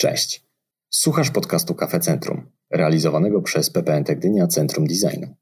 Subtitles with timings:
[0.00, 0.44] Cześć.
[0.90, 5.34] Słuchasz podcastu Kafe Centrum, realizowanego przez PPNT Gdynia Centrum Designu.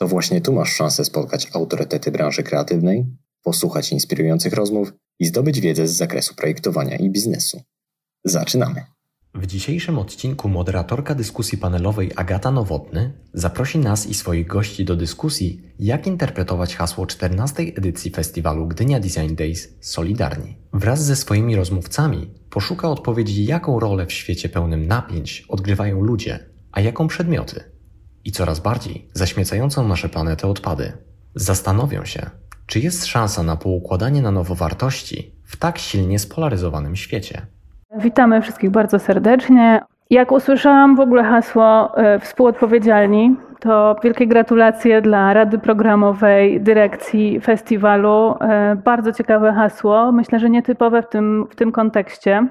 [0.00, 3.06] To właśnie tu masz szansę spotkać autorytety branży kreatywnej,
[3.42, 7.62] posłuchać inspirujących rozmów i zdobyć wiedzę z zakresu projektowania i biznesu.
[8.24, 8.84] Zaczynamy.
[9.34, 15.62] W dzisiejszym odcinku moderatorka dyskusji panelowej Agata Nowotny zaprosi nas i swoich gości do dyskusji,
[15.78, 17.62] jak interpretować hasło 14.
[17.62, 20.56] edycji festiwalu Gdynia Design Days Solidarni.
[20.72, 26.38] Wraz ze swoimi rozmówcami poszuka odpowiedzi, jaką rolę w świecie pełnym napięć odgrywają ludzie,
[26.72, 27.64] a jaką przedmioty
[28.24, 30.92] i coraz bardziej zaśmiecającą nasze planetę odpady.
[31.34, 32.30] Zastanowią się,
[32.66, 37.46] czy jest szansa na poukładanie na nowo wartości w tak silnie spolaryzowanym świecie.
[37.98, 39.80] Witamy wszystkich bardzo serdecznie.
[40.10, 48.34] Jak usłyszałam w ogóle hasło e, współodpowiedzialni, to wielkie gratulacje dla Rady Programowej, dyrekcji festiwalu.
[48.40, 52.46] E, bardzo ciekawe hasło, myślę, że nietypowe w tym, w tym kontekście.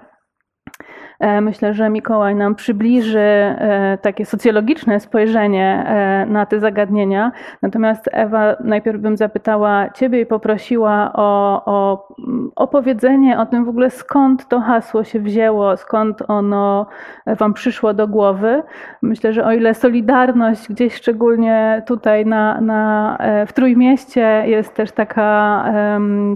[1.19, 7.31] E, myślę, że Mikołaj nam przybliży e, takie socjologiczne spojrzenie e, na te zagadnienia.
[7.61, 12.07] Natomiast Ewa, najpierw bym zapytała Ciebie i poprosiła o, o
[12.55, 16.85] opowiedzenie o tym w ogóle, skąd to hasło się wzięło, skąd ono
[17.25, 18.63] Wam przyszło do głowy.
[19.01, 25.65] Myślę, że o ile Solidarność gdzieś szczególnie tutaj na, na, w Trójmieście jest też taka,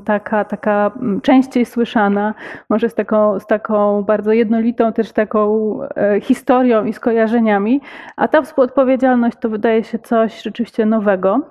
[0.05, 2.33] taka, taka częściej słyszana,
[2.69, 7.81] może z taką, z taką bardzo jednolitą jednolitą też taką e, historią i skojarzeniami,
[8.15, 11.41] a ta współodpowiedzialność to wydaje się coś rzeczywiście nowego.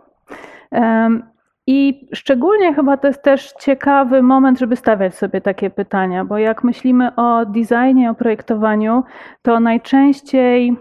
[1.67, 6.65] I szczególnie chyba to jest też ciekawy moment, żeby stawiać sobie takie pytania, bo jak
[6.65, 9.05] myślimy o designie, o projektowaniu,
[9.43, 10.77] to najczęściej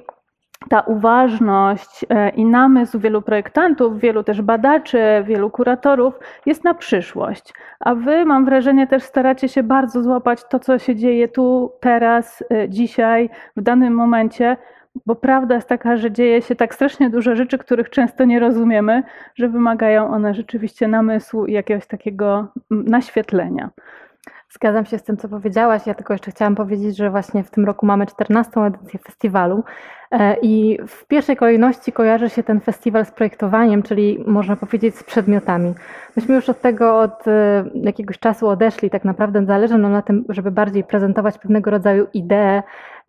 [0.70, 7.54] ta uważność e, i namysł wielu projektantów, wielu też badaczy, wielu kuratorów jest na przyszłość.
[7.80, 12.44] A wy, mam wrażenie, też staracie się bardzo złapać to, co się dzieje tu, teraz,
[12.52, 14.58] e, dzisiaj, w danym momencie,
[15.06, 19.04] bo prawda jest taka, że dzieje się tak strasznie dużo rzeczy, których często nie rozumiemy,
[19.36, 23.70] że wymagają one rzeczywiście namysłu i jakiegoś takiego naświetlenia.
[24.54, 25.88] Zgadzam się z tym, co powiedziałaś.
[25.88, 28.62] Ja tylko jeszcze chciałam powiedzieć, że właśnie w tym roku mamy 14.
[28.62, 29.64] edycję festiwalu
[30.12, 35.04] e, i w pierwszej kolejności kojarzy się ten festiwal z projektowaniem, czyli można powiedzieć z
[35.04, 35.74] przedmiotami.
[36.16, 38.90] Myśmy już od tego od e, jakiegoś czasu odeszli.
[38.90, 42.64] Tak naprawdę zależy nam na tym, żeby bardziej prezentować pewnego rodzaju idee,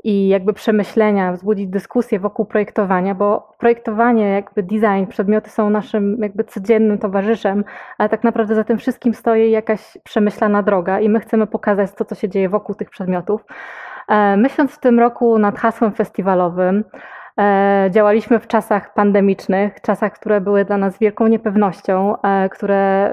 [0.05, 6.45] i jakby przemyślenia, wzbudzić dyskusję wokół projektowania, bo projektowanie, jakby design, przedmioty są naszym jakby
[6.45, 7.65] codziennym towarzyszem,
[7.99, 12.05] ale tak naprawdę za tym wszystkim stoi jakaś przemyślana droga i my chcemy pokazać to,
[12.05, 13.45] co się dzieje wokół tych przedmiotów.
[14.09, 16.85] E, myśląc w tym roku nad hasłem festiwalowym,
[17.41, 23.13] e, Działaliśmy w czasach pandemicznych, czasach, które były dla nas wielką niepewnością, e, które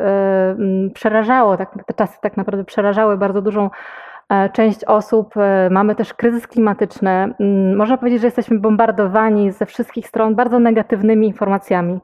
[0.93, 3.69] przerażało, tak, te czasy tak naprawdę przerażały bardzo dużą
[4.53, 7.09] część osób, e, mamy też kryzys klimatyczny.
[7.09, 11.99] Mm, można powiedzieć, że jesteśmy bombardowani ze wszystkich stron bardzo negatywnymi informacjami.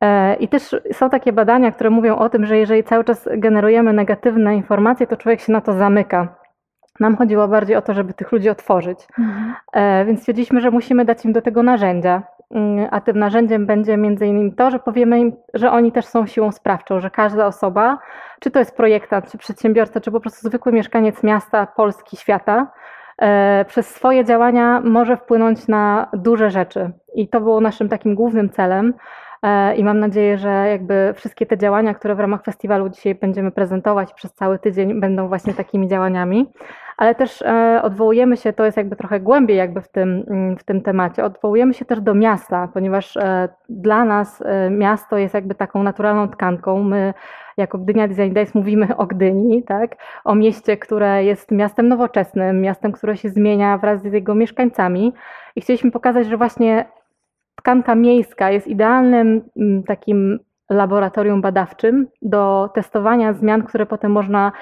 [0.00, 3.92] E, I też są takie badania, które mówią o tym, że jeżeli cały czas generujemy
[3.92, 6.36] negatywne informacje, to człowiek się na to zamyka.
[7.00, 8.98] Nam chodziło bardziej o to, żeby tych ludzi otworzyć.
[9.18, 9.54] Mhm.
[10.06, 12.22] Więc stwierdziliśmy, że musimy dać im do tego narzędzia.
[12.50, 16.26] Mm, a tym narzędziem będzie między innymi to, że powiemy im, że oni też są
[16.26, 17.98] siłą sprawczą, że każda osoba,
[18.40, 22.72] czy to jest projektant, czy przedsiębiorca, czy po prostu zwykły mieszkaniec miasta, Polski, świata,
[23.18, 26.90] e, przez swoje działania może wpłynąć na duże rzeczy.
[27.14, 28.94] I to było naszym takim głównym celem.
[29.42, 33.50] E, I mam nadzieję, że jakby wszystkie te działania, które w ramach festiwalu dzisiaj będziemy
[33.50, 36.52] prezentować przez cały tydzień, będą właśnie takimi działaniami
[36.96, 40.64] ale też e, odwołujemy się, to jest jakby trochę głębiej jakby w tym, mm, w
[40.64, 45.54] tym temacie, odwołujemy się też do miasta, ponieważ e, dla nas e, miasto jest jakby
[45.54, 46.82] taką naturalną tkanką.
[46.82, 47.14] My
[47.56, 49.96] jako Gdynia Design Days mówimy o Gdyni, tak?
[50.24, 55.12] o mieście, które jest miastem nowoczesnym, miastem, które się zmienia wraz z jego mieszkańcami
[55.56, 56.84] i chcieliśmy pokazać, że właśnie
[57.56, 60.38] tkanka miejska jest idealnym mm, takim
[60.70, 64.52] laboratorium badawczym do testowania zmian, które potem można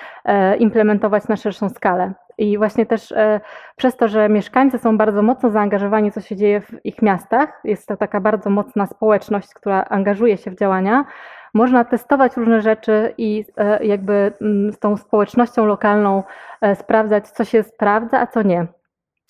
[0.58, 2.12] implementować na szerszą skalę.
[2.38, 3.40] I właśnie też e,
[3.76, 7.88] przez to, że mieszkańcy są bardzo mocno zaangażowani, co się dzieje w ich miastach, jest
[7.88, 11.04] to taka bardzo mocna społeczność, która angażuje się w działania,
[11.54, 16.22] można testować różne rzeczy i e, jakby mm, z tą społecznością lokalną
[16.60, 18.66] e, sprawdzać, co się sprawdza, a co nie.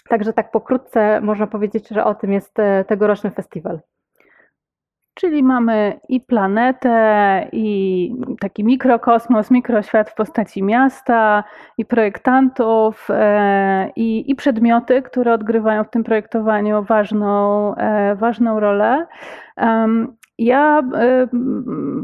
[0.08, 2.56] Także tak pokrótce można powiedzieć, że o tym jest
[2.86, 3.80] tegoroczny festiwal.
[5.14, 11.44] Czyli mamy i planetę, i taki mikrokosmos, mikroświat w postaci miasta,
[11.78, 19.06] i projektantów, e, i, i przedmioty, które odgrywają w tym projektowaniu ważną, e, ważną rolę.
[20.44, 20.82] Ja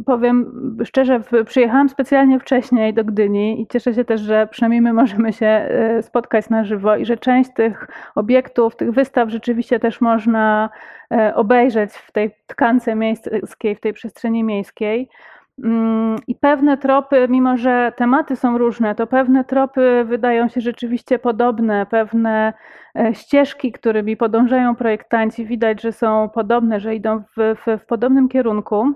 [0.07, 0.53] powiem
[0.85, 5.69] szczerze, przyjechałam specjalnie wcześniej do Gdyni i cieszę się też, że przynajmniej my możemy się
[6.03, 10.71] spotkać na żywo i że część tych obiektów, tych wystaw rzeczywiście też można
[11.35, 15.09] obejrzeć w tej tkance miejskiej, w tej przestrzeni miejskiej.
[15.65, 21.19] Mm, I pewne tropy, mimo że tematy są różne, to pewne tropy wydają się rzeczywiście
[21.19, 22.53] podobne, pewne
[22.99, 28.29] e, ścieżki, którymi podążają projektanci, widać, że są podobne, że idą w, w, w podobnym
[28.29, 28.93] kierunku.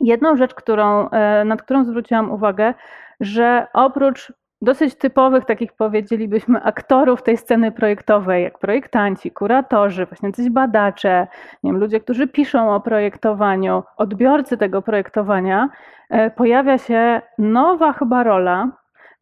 [0.00, 2.74] Jedną rzecz, którą, e, nad którą zwróciłam uwagę,
[3.20, 10.50] że oprócz dosyć typowych, takich powiedzielibyśmy, aktorów tej sceny projektowej, jak projektanci, kuratorzy, właśnie coś
[10.50, 11.26] badacze,
[11.62, 15.68] nie wiem, ludzie, którzy piszą o projektowaniu, odbiorcy tego projektowania,
[16.10, 18.70] e, pojawia się nowa chyba rola.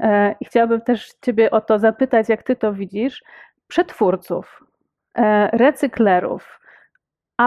[0.00, 3.22] E, I chciałabym też Ciebie o to zapytać, jak Ty to widzisz,
[3.68, 4.64] przetwórców,
[5.18, 6.60] e, recyklerów,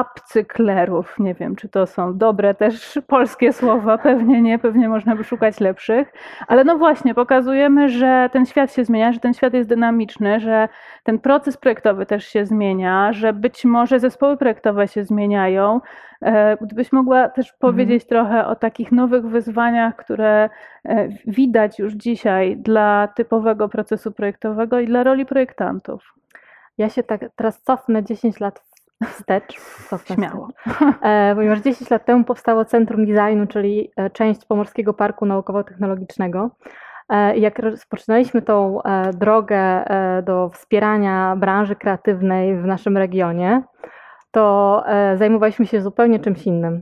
[0.01, 1.19] upcyklerów.
[1.19, 5.59] Nie wiem, czy to są dobre też polskie słowa, pewnie nie, pewnie można by szukać
[5.59, 6.13] lepszych,
[6.47, 10.69] ale no właśnie, pokazujemy, że ten świat się zmienia, że ten świat jest dynamiczny, że
[11.03, 15.81] ten proces projektowy też się zmienia, że być może zespoły projektowe się zmieniają.
[16.21, 18.09] E, gdybyś mogła też powiedzieć mhm.
[18.09, 20.49] trochę o takich nowych wyzwaniach, które
[20.85, 26.13] e, widać już dzisiaj dla typowego procesu projektowego i dla roli projektantów.
[26.77, 28.66] Ja się tak teraz cofnę 10 lat
[29.05, 29.59] wstecz,
[29.89, 30.49] cofnę Śmiało.
[31.01, 36.49] E, ponieważ 10 lat temu powstało Centrum Designu, czyli e, część Pomorskiego Parku Naukowo-Technologicznego.
[37.09, 43.63] E, jak rozpoczynaliśmy tą e, drogę e, do wspierania branży kreatywnej w naszym regionie,
[44.31, 46.81] to e, zajmowaliśmy się zupełnie czymś innym.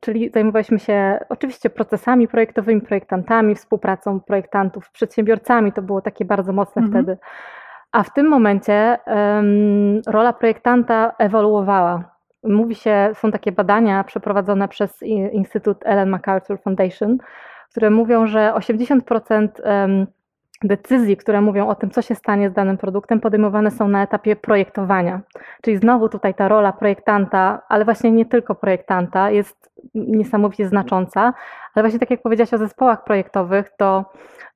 [0.00, 5.72] Czyli zajmowaliśmy się oczywiście procesami projektowymi, projektantami, współpracą projektantów z przedsiębiorcami.
[5.72, 7.04] To było takie bardzo mocne mhm.
[7.04, 7.18] wtedy.
[7.92, 12.04] A w tym momencie um, rola projektanta ewoluowała.
[12.44, 15.02] Mówi się, są takie badania przeprowadzone przez
[15.32, 17.18] Instytut Ellen MacArthur Foundation,
[17.70, 20.06] które mówią, że 80% um,
[20.64, 24.36] decyzji, które mówią o tym, co się stanie z danym produktem, podejmowane są na etapie
[24.36, 25.20] projektowania.
[25.62, 31.32] Czyli znowu tutaj ta rola projektanta, ale właśnie nie tylko projektanta, jest niesamowicie znacząca.
[31.74, 34.04] Ale właśnie tak jak powiedziałaś o zespołach projektowych, to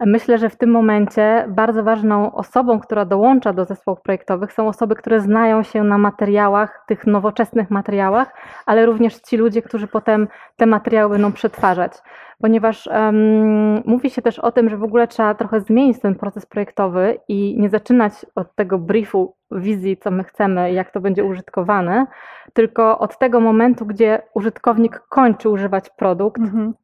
[0.00, 4.94] Myślę, że w tym momencie bardzo ważną osobą, która dołącza do zespołów projektowych, są osoby,
[4.96, 8.34] które znają się na materiałach, tych nowoczesnych materiałach,
[8.66, 11.92] ale również ci ludzie, którzy potem te materiały będą przetwarzać.
[12.40, 16.46] Ponieważ um, mówi się też o tym, że w ogóle trzeba trochę zmienić ten proces
[16.46, 22.06] projektowy i nie zaczynać od tego briefu, wizji, co my chcemy, jak to będzie użytkowane,
[22.52, 26.74] tylko od tego momentu, gdzie użytkownik kończy używać produkt, mhm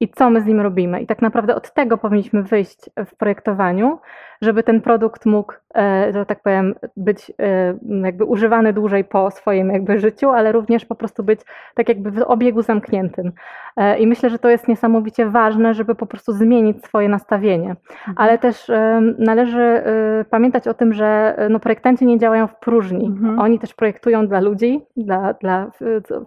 [0.00, 1.00] i co my z nim robimy.
[1.00, 3.98] I tak naprawdę od tego powinniśmy wyjść w projektowaniu,
[4.42, 7.74] żeby ten produkt mógł, e, że tak powiem, być e,
[8.04, 11.40] jakby używany dłużej po swoim jakby życiu, ale również po prostu być
[11.74, 13.32] tak jakby w obiegu zamkniętym.
[13.76, 17.70] E, I myślę, że to jest niesamowicie ważne, żeby po prostu zmienić swoje nastawienie.
[17.70, 18.14] Mhm.
[18.16, 18.70] Ale też
[19.18, 19.82] należy
[20.30, 23.06] pamiętać o tym, że no, projektanci nie działają w próżni.
[23.06, 23.38] Mhm.
[23.38, 25.70] Oni też projektują dla ludzi, dla, dla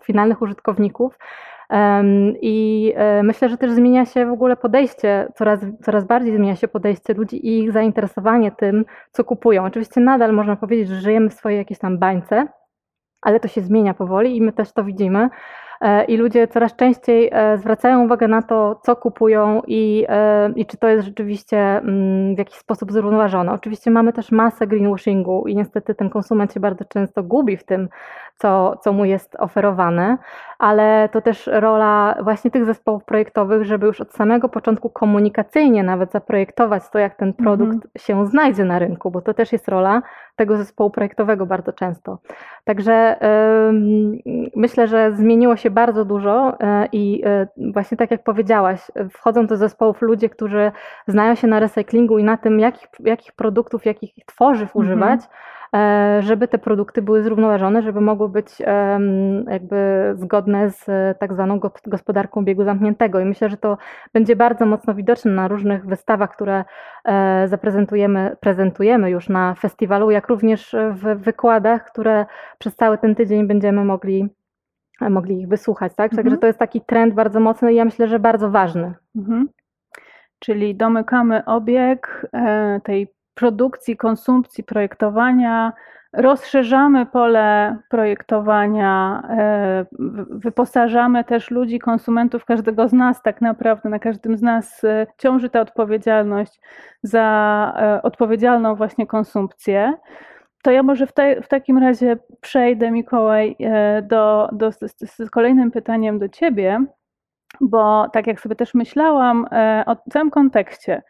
[0.03, 1.17] finalnych użytkowników.
[2.41, 6.67] I e, myślę, że też zmienia się w ogóle podejście, coraz, coraz bardziej zmienia się
[6.67, 9.65] podejście ludzi i ich zainteresowanie tym, co kupują.
[9.65, 12.47] Oczywiście nadal można powiedzieć, że żyjemy w swojej jakiejś tam bańce,
[13.21, 15.29] ale to się zmienia powoli i my też to widzimy.
[15.81, 20.05] E, I ludzie coraz częściej e, zwracają uwagę na to, co kupują i,
[20.55, 23.51] i czy to jest rzeczywiście mm, w jakiś sposób zrównoważone.
[23.51, 27.89] Oczywiście mamy też masę greenwashingu i niestety ten konsument się bardzo często gubi w tym,
[28.37, 30.17] co, co mu jest oferowane,
[30.59, 36.11] ale to też rola właśnie tych zespołów projektowych, żeby już od samego początku komunikacyjnie nawet
[36.11, 38.01] zaprojektować to, jak ten produkt mm -hmm.
[38.01, 40.01] się znajdzie na rynku, bo to też jest rola
[40.35, 42.17] tego zespołu projektowego bardzo często.
[42.63, 43.15] Także
[44.25, 47.23] yy, myślę, że zmieniło się bardzo dużo yy, i
[47.57, 50.71] yy, właśnie tak jak powiedziałaś, wchodzą do zespołów ludzie, którzy
[51.07, 54.79] znają się na recyklingu i na tym, jakich, jakich produktów, jakich tworzyw -hmm.
[54.79, 55.27] używać E,
[56.19, 58.47] żeby te produkty były zrównoważone, żeby mogły być
[59.47, 60.85] jakby zgodne z
[61.19, 63.19] tak zwaną gospodarką biegu zamkniętego.
[63.19, 63.77] I myślę, że to
[64.13, 66.65] będzie bardzo mocno widoczne na różnych wystawach, które
[67.05, 72.25] e, zaprezentujemy, prezentujemy już na festiwalu, jak również w wykładach, które
[72.57, 74.29] przez cały ten tydzień będziemy mogli
[75.09, 76.11] mogli ich wysłuchać, tak?
[76.11, 76.23] Mhm.
[76.23, 78.93] Także to jest taki trend bardzo mocny i ja myślę, że bardzo ważny.
[79.15, 79.49] Mhm.
[80.39, 85.73] Czyli domykamy obieg e, tej produkcji, konsumpcji, projektowania,
[86.13, 89.85] rozszerzamy pole projektowania, e,
[90.29, 95.49] wyposażamy też ludzi, konsumentów, każdego z nas, tak naprawdę na każdym z nas e, ciąży
[95.49, 96.61] ta odpowiedzialność
[97.03, 99.93] za e, odpowiedzialną właśnie konsumpcję.
[100.63, 103.55] to ja może w, te, w, takim razie przejdę, Mikołaj,
[104.03, 106.85] do, do, z, z kolejnym pytaniem do Ciebie,
[107.61, 109.45] bo tak jak sobie też myślałam
[109.85, 111.01] o całym kontekście,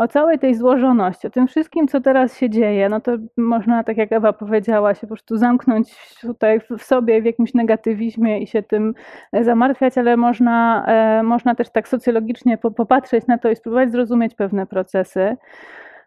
[0.00, 3.96] o całej tej złożoności, o tym wszystkim, co teraz się dzieje, no to można, tak
[3.96, 8.62] jak Ewa powiedziała, się po prostu zamknąć tutaj w sobie w jakimś negatywizmie i się
[8.62, 8.94] tym
[9.32, 14.34] e, zamartwiać, ale można, e, można też tak socjologicznie popatrzeć na to i spróbować zrozumieć
[14.34, 15.36] pewne procesy.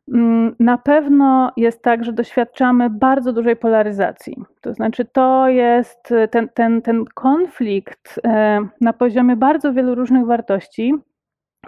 [0.07, 4.43] Mm, na pewno jest tak, że doświadczamy bardzo dużej polaryzacji.
[4.61, 10.93] To znaczy, to jest ten, ten, ten konflikt e, na poziomie bardzo wielu różnych wartości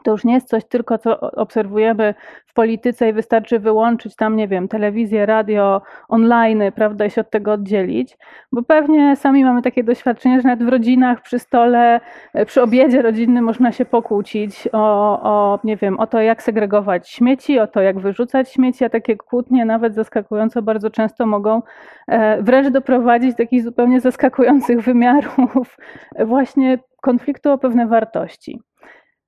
[0.03, 2.13] to już nie jest coś tylko, co obserwujemy
[2.45, 7.29] w polityce i wystarczy wyłączyć tam, nie wiem, telewizję, radio, online, prawda, i się od
[7.29, 8.17] tego oddzielić,
[8.51, 11.99] bo pewnie sami mamy takie doświadczenie, że nawet w rodzinach, przy stole,
[12.45, 17.59] przy obiedzie rodzinnym można się pokłócić o, o, nie wiem, o to, jak segregować śmieci,
[17.59, 21.61] o to, jak wyrzucać śmieci, a takie kłótnie nawet zaskakująco bardzo często mogą
[22.07, 25.77] e, wręcz doprowadzić do takich zupełnie zaskakujących wymiarów
[26.25, 28.59] właśnie konfliktu o pewne wartości.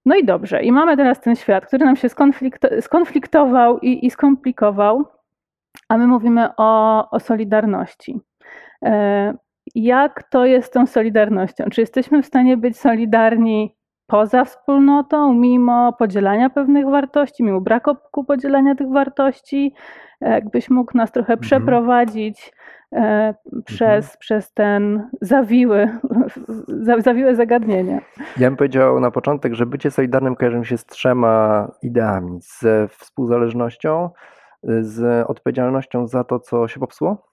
[0.07, 2.07] No i dobrze, i mamy teraz ten świat, który nam się
[2.81, 5.05] skonfliktował i, i skomplikował,
[5.89, 8.19] a my mówimy o, o solidarności.
[8.85, 9.33] E,
[9.75, 11.65] jak to jest z tą solidarnością?
[11.71, 13.75] Czy jesteśmy w stanie być solidarni
[14.09, 19.73] poza wspólnotą, mimo podzielania pewnych wartości, mimo braku podzielania tych wartości?
[20.21, 21.39] E, jakbyś mógł nas trochę mhm.
[21.39, 22.53] przeprowadzić
[22.95, 23.33] E,
[23.65, 24.17] przez, mhm.
[24.19, 25.99] przez ten zawiły,
[26.99, 28.01] zawiłe zagadnienie.
[28.37, 32.39] Ja bym powiedział na początek, że bycie solidarnym kojarzy mi się z trzema ideami.
[32.41, 34.09] Z współzależnością,
[34.81, 37.26] z odpowiedzialnością za to, co się popsuło,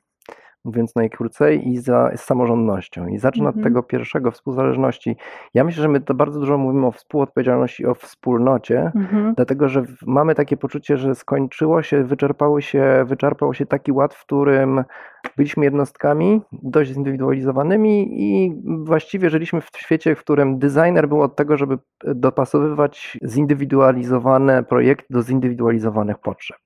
[0.64, 3.06] mówiąc najkrócej, i za samorządnością.
[3.06, 3.64] I zacznę od mhm.
[3.64, 5.16] tego pierwszego, współzależności.
[5.54, 9.34] Ja myślę, że my to bardzo dużo mówimy o współodpowiedzialności, o wspólnocie, mhm.
[9.34, 14.24] dlatego że mamy takie poczucie, że skończyło się, wyczerpało się, wyczerpał się taki ład, w
[14.24, 14.84] którym
[15.36, 21.56] byliśmy jednostkami dość zindywidualizowanymi i właściwie żyliśmy w świecie, w którym designer był od tego,
[21.56, 26.58] żeby dopasowywać zindywidualizowane projekty do zindywidualizowanych potrzeb.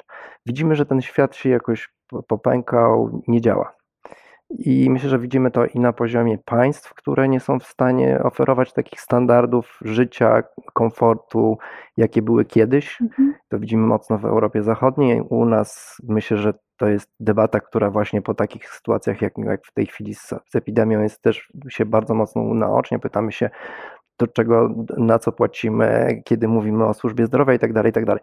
[0.46, 1.92] Widzimy, że ten świat się jakoś
[2.28, 3.77] popękał, nie działa.
[4.50, 8.72] I myślę, że widzimy to i na poziomie państw, które nie są w stanie oferować
[8.72, 11.58] takich standardów życia, komfortu,
[11.96, 13.00] jakie były kiedyś.
[13.00, 13.34] Mhm.
[13.48, 15.20] To widzimy mocno w Europie Zachodniej.
[15.20, 19.72] U nas myślę, że to jest debata, która właśnie po takich sytuacjach, jak, jak w
[19.72, 22.98] tej chwili z, z epidemią, jest też się bardzo mocno naocznie.
[22.98, 23.50] Pytamy się,
[24.18, 28.04] do czego, na co płacimy, kiedy mówimy o służbie zdrowia i tak dalej, i tak
[28.04, 28.22] dalej.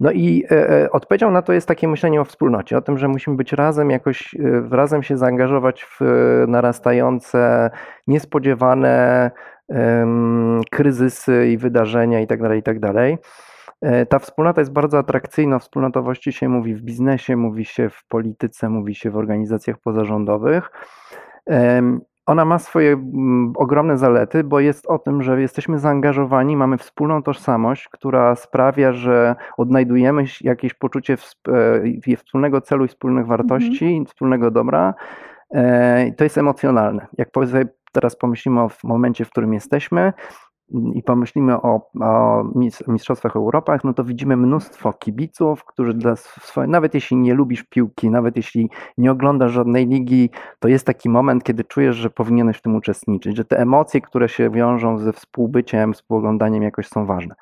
[0.00, 3.08] No i e, e, odpowiedzią na to jest takie myślenie o wspólnocie, o tym, że
[3.08, 4.38] musimy być razem, jakoś e,
[4.70, 6.00] razem się zaangażować w
[6.48, 7.70] narastające,
[8.06, 9.30] niespodziewane
[10.70, 13.18] kryzysy i wydarzenia i tak dalej, i tak dalej.
[14.08, 15.58] Ta wspólnota jest bardzo atrakcyjna.
[15.58, 20.70] Wspólnotowości się mówi w biznesie, mówi się w polityce, mówi się w organizacjach pozarządowych.
[22.26, 27.22] Ona ma swoje mm, ogromne zalety, bo jest o tym, że jesteśmy zaangażowani, mamy wspólną
[27.22, 31.16] tożsamość, która sprawia, że odnajdujemy jakieś poczucie
[32.12, 34.06] e, wspólnego celu i wspólnych wartości, mhm.
[34.06, 34.94] wspólnego dobra.
[35.54, 37.06] E, to jest emocjonalne.
[37.18, 37.28] Jak
[37.92, 40.12] teraz pomyślimy o momencie, w którym jesteśmy,
[40.94, 42.44] i pomyślimy o, o
[42.88, 48.10] Mistrzostwach Europy, no to widzimy mnóstwo kibiców, którzy dla swoje, nawet jeśli nie lubisz piłki,
[48.10, 52.62] nawet jeśli nie oglądasz żadnej ligi, to jest taki moment, kiedy czujesz, że powinieneś w
[52.62, 57.34] tym uczestniczyć, że te emocje, które się wiążą ze współbyciem, współoglądaniem jakoś są ważne.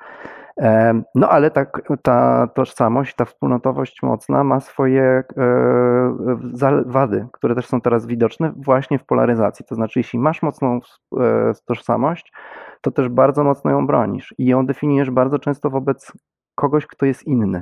[1.15, 1.65] No ale ta,
[2.01, 8.99] ta tożsamość, ta wspólnotowość mocna ma swoje e, wady, które też są teraz widoczne właśnie
[8.99, 9.65] w polaryzacji.
[9.65, 10.79] To znaczy, jeśli masz mocną
[11.19, 12.33] e, tożsamość,
[12.81, 16.11] to też bardzo mocno ją bronisz i ją definiujesz bardzo często wobec
[16.55, 17.61] kogoś, kto jest inny.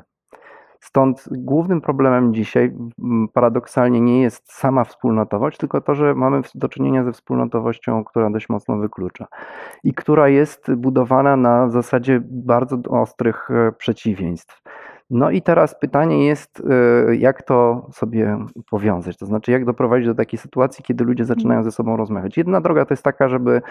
[0.79, 2.75] Stąd głównym problemem dzisiaj
[3.33, 8.49] paradoksalnie nie jest sama wspólnotowość, tylko to, że mamy do czynienia ze wspólnotowością, która dość
[8.49, 9.27] mocno wyklucza
[9.83, 14.61] i która jest budowana na zasadzie bardzo ostrych e, przeciwieństw.
[15.09, 20.15] No i teraz pytanie jest, e, jak to sobie powiązać, to znaczy jak doprowadzić do
[20.15, 22.37] takiej sytuacji, kiedy ludzie zaczynają ze sobą rozmawiać.
[22.37, 23.61] Jedna droga to jest taka, żeby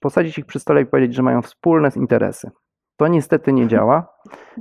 [0.00, 2.50] posadzić ich przy stole i powiedzieć, że mają wspólne interesy.
[2.98, 4.06] To niestety nie działa.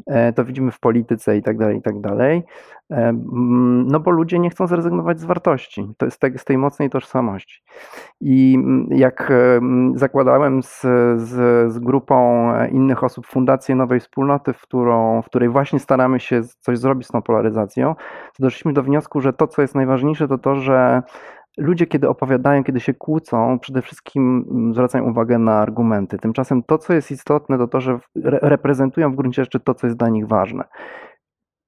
[0.08, 2.44] E, to widzimy w polityce i tak dalej, i tak dalej.
[2.92, 5.94] E, mm, no bo ludzie nie chcą zrezygnować z wartości.
[5.98, 7.64] To jest z tej mocnej tożsamości.
[8.22, 10.82] I mm, jak e, mm, zakładałem z,
[11.16, 11.32] z,
[11.74, 16.80] z grupą innych osób Fundację Nowej Wspólnoty, w, którą, w której właśnie staramy się coś
[16.80, 17.96] zrobić z tą polaryzacją,
[18.38, 21.04] to doszliśmy do wniosku, że to, co jest najważniejsze, to to, że
[21.58, 26.18] ludzie, kiedy opowiadają, kiedy się kłócą, przede wszystkim mm, zwracają uwagę na argumenty.
[26.18, 30.00] Tymczasem to, co jest istotne, to to, że reprezentują w gruncie rzeczy to, co jest
[30.00, 30.64] dla nich ważne.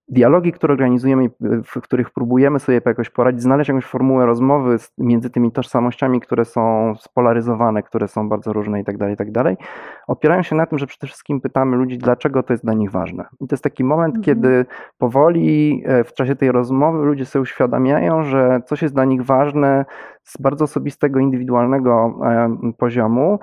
[0.09, 1.29] Dialogi, które organizujemy,
[1.63, 6.93] w których próbujemy sobie jakoś poradzić, znaleźć jakąś formułę rozmowy między tymi tożsamościami, które są
[6.99, 9.57] spolaryzowane, które są bardzo różne i tak dalej, i tak dalej,
[10.07, 13.25] opierają się na tym, że przede wszystkim pytamy ludzi, dlaczego to jest dla nich ważne.
[13.41, 14.23] I to jest taki moment, mhm.
[14.23, 14.65] kiedy
[14.97, 19.85] powoli e, w czasie tej rozmowy ludzie sobie uświadamiają, że coś jest dla nich ważne
[20.23, 23.39] z bardzo osobistego, indywidualnego e, poziomu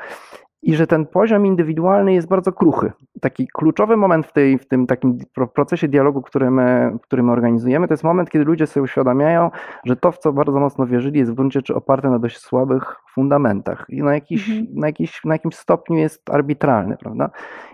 [0.66, 2.92] i że ten poziom indywidualny jest bardzo kruchy.
[3.20, 5.18] Taki kluczowy moment w, tej, w tym takim
[5.54, 9.50] procesie dialogu, który my, który my organizujemy, to jest moment, kiedy ludzie sobie uświadamiają,
[9.85, 12.96] że to, w co bardzo mocno wierzyli, jest w gruncie rzeczy oparte na dość słabych
[13.14, 14.66] fundamentach i na, jakiś, mhm.
[14.80, 17.30] na, jakiś, na jakimś stopniu jest arbitralny, prawda?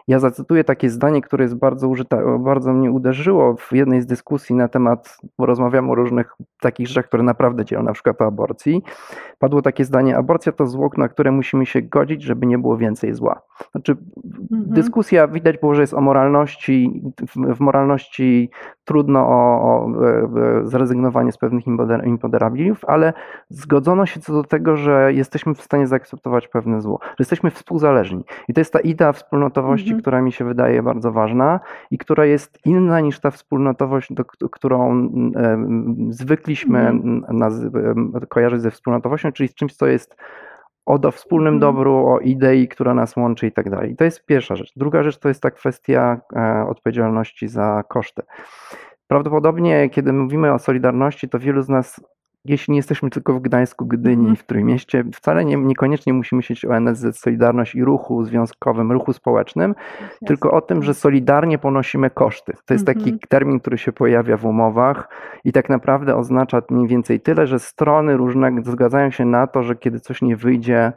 [0.08, 4.54] Ja zacytuję takie zdanie, które jest bardzo użyte, bardzo mnie uderzyło w jednej z dyskusji
[4.56, 8.82] na temat, bo rozmawiamy o różnych takich rzeczach, które naprawdę dzielą, na przykład o aborcji.
[9.38, 13.14] Padło takie zdanie, aborcja to zło, na które musimy się godzić, żeby nie było więcej
[13.14, 13.40] zła.
[13.72, 14.74] Znaczy, mhm.
[14.74, 18.50] dyskusja widać było, że jest o moralności, w, w moralności
[18.84, 19.90] trudno o, o,
[20.64, 21.64] zrezygnowanie z pewnych
[22.04, 23.12] imponderabiliów, ale
[23.48, 28.24] zgodzono się co do tego, że jesteśmy w stanie zaakceptować pewne zło, że jesteśmy współzależni.
[28.48, 30.00] I to jest ta idea wspólnotowości, mhm.
[30.00, 31.60] która mi się wydaje bardzo ważna
[31.90, 35.08] i która jest inna niż ta wspólnotowość, do, którą
[36.08, 37.22] zwykliśmy mhm.
[38.28, 40.16] kojarzyć ze wspólnotowością, czyli z czymś, co jest
[40.86, 41.60] o wspólnym mhm.
[41.60, 43.96] dobru, o idei, która nas łączy i tak dalej.
[43.96, 44.72] To jest pierwsza rzecz.
[44.76, 48.22] Druga rzecz to jest ta kwestia e, odpowiedzialności za koszty.
[49.06, 52.00] Prawdopodobnie, kiedy mówimy o solidarności, to wielu z nas
[52.44, 54.36] jeśli nie jesteśmy tylko w Gdańsku, Gdyni, mm.
[54.36, 59.74] w Trójmieście, wcale nie, niekoniecznie musimy myśleć o NSZ Solidarność i ruchu związkowym, ruchu społecznym,
[60.26, 62.52] tylko o tym, że solidarnie ponosimy koszty.
[62.66, 63.28] To jest taki mm -hmm.
[63.28, 65.08] termin, który się pojawia w umowach
[65.44, 69.76] i tak naprawdę oznacza mniej więcej tyle, że strony różne zgadzają się na to, że
[69.76, 70.92] kiedy coś nie wyjdzie,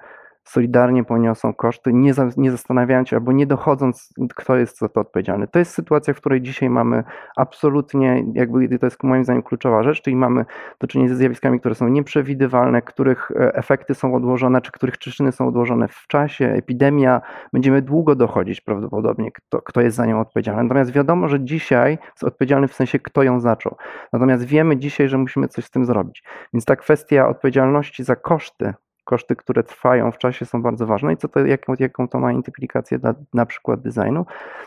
[0.46, 5.02] solidarnie poniosą koszty, nie, za, nie zastanawiając się albo nie dochodząc, kto jest za to
[5.02, 5.48] odpowiedzialny.
[5.48, 7.04] To jest sytuacja, w której dzisiaj mamy
[7.36, 10.46] absolutnie, jakby to jest moim zdaniem kluczowa rzecz, czyli mamy
[10.80, 15.32] do czynienia ze zjawiskami, które są nieprzewidywalne, których e, efekty są odłożone, czy których przyczyny
[15.32, 17.22] są odłożone w czasie, epidemia,
[17.54, 20.64] będziemy długo dochodzić prawdopodobnie, kto, kto jest za nią odpowiedzialny.
[20.64, 23.76] Natomiast wiadomo, że dzisiaj jest odpowiedzialny w sensie, kto ją zaczął.
[24.14, 26.24] Natomiast wiemy dzisiaj, że musimy coś z tym zrobić.
[26.54, 28.74] Więc ta kwestia odpowiedzialności za koszty
[29.06, 32.32] koszty, które trwają w czasie są bardzo ważne i co to, jaką, jaką to ma
[32.32, 34.26] implikację dla na przykład designu?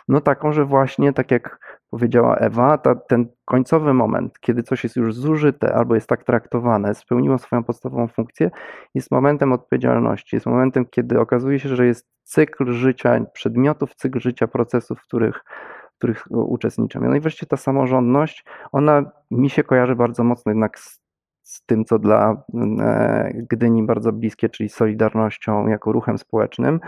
[0.08, 4.96] No taką, że właśnie tak jak powiedziała Ewa, ta, ten końcowy moment, kiedy coś jest
[4.96, 8.50] już zużyte albo jest tak traktowane, spełniło swoją podstawową funkcję,
[8.94, 14.46] jest momentem odpowiedzialności, jest momentem, kiedy okazuje się, że jest cykl życia przedmiotów, cykl życia
[14.46, 15.44] procesów, w których
[15.92, 17.08] w których uczestniczymy.
[17.08, 21.00] No i wreszcie ta samorządność, ona mi się kojarzy bardzo mocno jednak z
[21.48, 22.42] z tym, co dla
[22.80, 26.80] e, Gdyni bardzo bliskie, czyli Solidarnością jako ruchem społecznym.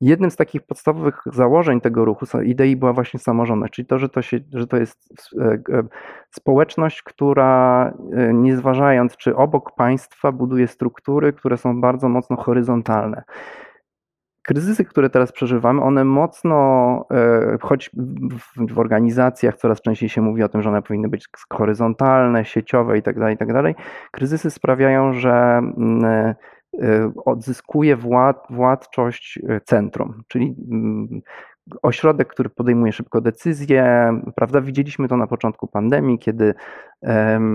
[0.00, 4.22] Jednym z takich podstawowych założeń tego ruchu, idei była właśnie samorządność, czyli to, że to,
[4.22, 4.98] się, że to jest
[5.40, 5.82] e, e,
[6.30, 7.92] społeczność, która
[8.32, 13.22] nie zważając, czy obok państwa buduje struktury, które są bardzo mocno horyzontalne
[14.44, 17.90] kryzysy, które teraz przeżywamy, one mocno, e, choć
[18.68, 23.20] w, organizacjach coraz częściej się mówi o tym, że one powinny być horyzontalne, sieciowe itd.,
[23.20, 31.20] tak itd., tak kryzysy sprawiają, że mm, e, odzyskuje wład, władczość e, centrum, czyli mm,
[31.82, 34.60] ośrodek, który podejmuje szybko decyzje, prawda?
[34.60, 36.54] Widzieliśmy to na początku pandemii, kiedy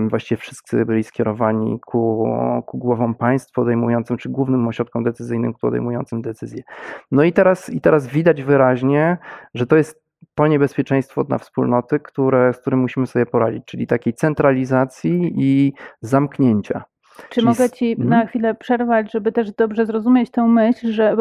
[0.08, 2.28] właściwie wszyscy byli skierowani ku,
[2.66, 6.62] ku głowom państw podejmującym, czy głównym ośrodkom decyzyjnym podejmującym decyzje.
[7.10, 9.18] No i teraz, i teraz widać wyraźnie,
[9.54, 10.02] że to jest
[10.34, 16.82] to niebezpieczeństwo dla wspólnoty, które, z którym musimy sobie poradzić, czyli takiej centralizacji i zamknięcia.
[17.28, 18.26] Czy mogę Ci na mhm.
[18.26, 21.16] chwilę przerwać, żeby też dobrze zrozumieć tę myśl, że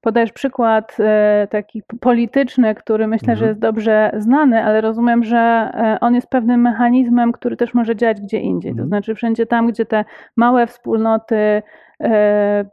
[0.00, 3.48] podajesz przykład e, taki polityczny, który myślę, że mhm.
[3.48, 8.20] jest dobrze znany, ale rozumiem, że e, on jest pewnym mechanizmem, który też może działać
[8.20, 8.72] gdzie indziej.
[8.72, 8.88] To mhm.
[8.88, 10.04] znaczy wszędzie tam, gdzie te
[10.36, 11.62] małe wspólnoty
[12.00, 12.64] e,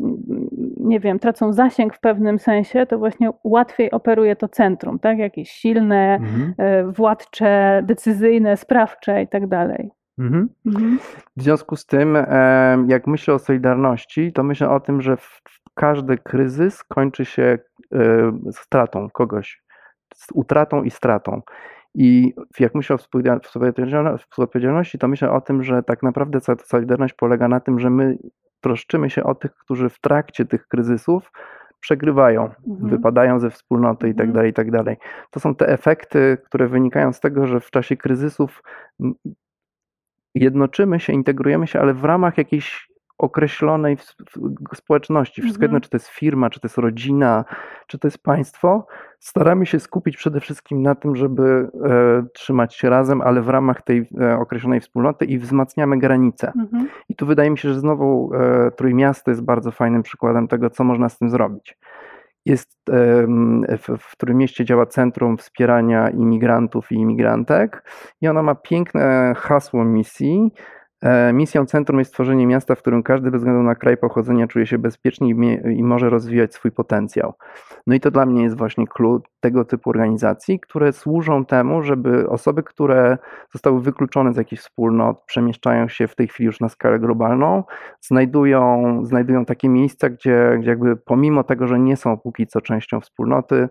[0.77, 5.17] nie wiem, tracą zasięg w pewnym sensie, to właśnie łatwiej operuje to centrum, tak?
[5.17, 6.53] Jakieś silne, mhm.
[6.91, 9.91] władcze, decyzyjne, sprawcze i tak dalej.
[10.19, 10.49] Mhm.
[10.65, 10.99] Mhm.
[11.37, 12.17] W związku z tym,
[12.87, 15.17] jak myślę o Solidarności, to myślę o tym, że
[15.73, 17.59] każdy kryzys kończy się
[18.51, 19.63] stratą kogoś,
[20.33, 21.41] utratą i stratą.
[21.95, 22.97] I jak myślę o
[24.17, 28.17] współodpowiedzialności, to myślę o tym, że tak naprawdę cała Solidarność polega na tym, że my
[28.61, 31.31] troszczymy się o tych, którzy w trakcie tych kryzysów
[31.79, 32.89] przegrywają, mhm.
[32.89, 34.33] wypadają ze wspólnoty i tak mhm.
[34.33, 34.67] dalej, i tak.
[35.31, 38.63] To są te efekty, które wynikają z tego, że w czasie kryzysów
[40.35, 43.97] jednoczymy się, integrujemy się, ale w ramach jakiejś określonej
[44.75, 45.41] społeczności.
[45.41, 45.81] Wszystko jedno, Mhm.
[45.81, 47.45] czy to jest firma, czy to jest rodzina,
[47.87, 48.87] czy to jest państwo.
[49.19, 53.81] Staramy się skupić przede wszystkim na tym, żeby e, trzymać się razem, ale w ramach
[53.81, 56.51] tej e, określonej wspólnoty i wzmacniamy granice.
[56.59, 56.89] Mhm.
[57.09, 60.83] I tu wydaje mi się, że znowu e, Trójmiasto jest bardzo fajnym przykładem tego, co
[60.83, 61.77] można z tym zrobić.
[62.49, 62.69] Jest
[63.77, 67.83] w, w Trójmieście działa Centrum Wspierania Imigrantów i Imigrantek
[68.21, 70.51] i ono ma piękne hasło misji.
[71.01, 74.65] E, Misją centrum jest tworzenie miasta, w którym każdy bez względu na kraj pochodzenia czuje
[74.67, 77.33] się bezpiecznie i, może rozwijać swój potencjał.
[77.87, 82.29] No i to dla mnie jest właśnie clue tego typu organizacji, które służą temu, żeby
[82.29, 83.17] osoby, które
[83.53, 87.63] zostały wykluczone z jakichś wspólnot, przemieszczają się w tej chwili już na skalę globalną,
[88.01, 93.01] znajdują, znajdują takie miejsca, gdzie, gdzie jakby pomimo tego, że nie są póki co częścią
[93.01, 93.69] wspólnoty,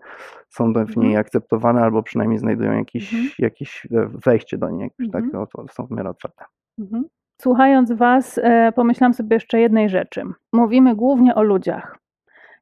[0.48, 1.20] są w niej Mhm.
[1.20, 3.30] akceptowane albo przynajmniej znajdują jakieś, Mhm.
[3.38, 5.10] jakieś e, wejście do niej, Mhm.
[5.30, 6.44] tak, o, to są w miarę otwarte.
[6.78, 7.04] Mhm.
[7.42, 10.22] Słuchając Was, e, pomyślałam sobie jeszcze jednej rzeczy.
[10.52, 11.98] Mówimy głównie o ludziach.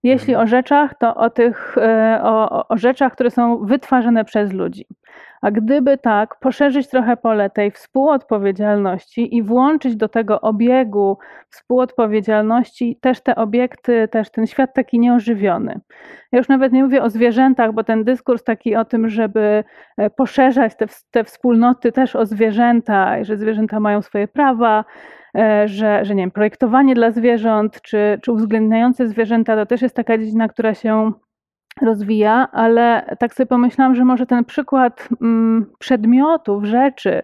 [0.02, 0.44] Jeśli Mhm.
[0.44, 4.86] o rzeczach, to o tych, e, o, o- o rzeczach, które są wytwarzane przez ludzi.
[5.42, 11.18] A gdyby tak, poszerzyć trochę pole tej współodpowiedzialności i włączyć do tego obiegu
[11.50, 15.80] współodpowiedzialności też te obiekty, też ten świat taki nieożywiony.
[16.32, 19.64] Ja już nawet nie mówię o zwierzętach, bo ten dyskurs taki o tym, żeby
[19.96, 24.84] e, poszerzać te, te wspólnoty też o zwierzęta, że zwierzęta mają swoje prawa,
[25.38, 29.96] e, że, że nie wiem, projektowanie dla zwierząt, czy, czy uwzględniające zwierzęta, to też jest
[29.96, 31.12] taka dziedzina, która się
[31.82, 37.22] rozwija, ale tak sobie pomyślałam, że może ten przykład mm, przedmiotów, rzeczy,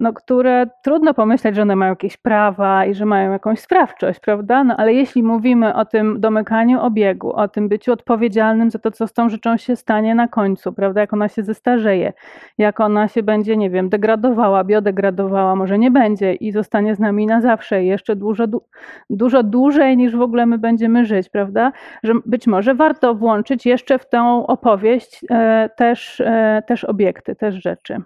[0.00, 4.64] no, które trudno pomyśleć, że one mają jakieś prawa i że mają jakąś sprawczość, prawda?
[4.64, 9.06] No, ale jeśli mówimy o tym domykaniu obiegu, o tym byciu odpowiedzialnym za to, co
[9.06, 11.00] z tą rzeczą się stanie na końcu, prawda?
[11.00, 12.12] Jak ona się zestarzeje,
[12.58, 17.26] jak ona się będzie, nie wiem, degradowała, biodegradowała, może nie będzie i zostanie z nami
[17.26, 18.62] na zawsze jeszcze dużo, du-
[19.10, 21.72] dużo dłużej niż w ogóle my będziemy żyć, prawda?
[22.02, 27.54] Że być może warto włączyć jeszcze w tę opowieść e, też, e, też obiekty, też
[27.54, 28.02] rzeczy.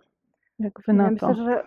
[0.60, 1.28] Jak wy na Ja to?
[1.28, 1.62] myślę, że,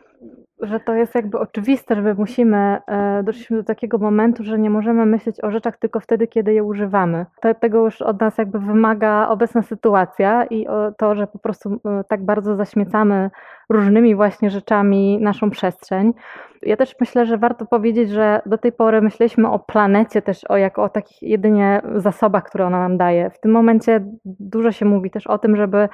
[0.68, 4.70] że to jest jakby oczywiste, że my musimy, e, doszliśmy do takiego momentu, że nie
[4.70, 7.26] możemy myśleć o rzeczach tylko wtedy, kiedy je używamy.
[7.42, 11.80] To, tego już od nas jakby wymaga obecna sytuacja i o to, że po prostu
[11.86, 13.30] e, tak bardzo zaśmiecamy
[13.70, 16.14] różnymi właśnie rzeczami naszą przestrzeń.
[16.62, 20.58] Ja też myślę, że warto powiedzieć, że do tej pory myśleliśmy o planecie też o,
[20.58, 23.30] jako o takich jedynie zasobach, które ona nam daje.
[23.30, 25.90] W tym momencie dużo się mówi też o tym, żeby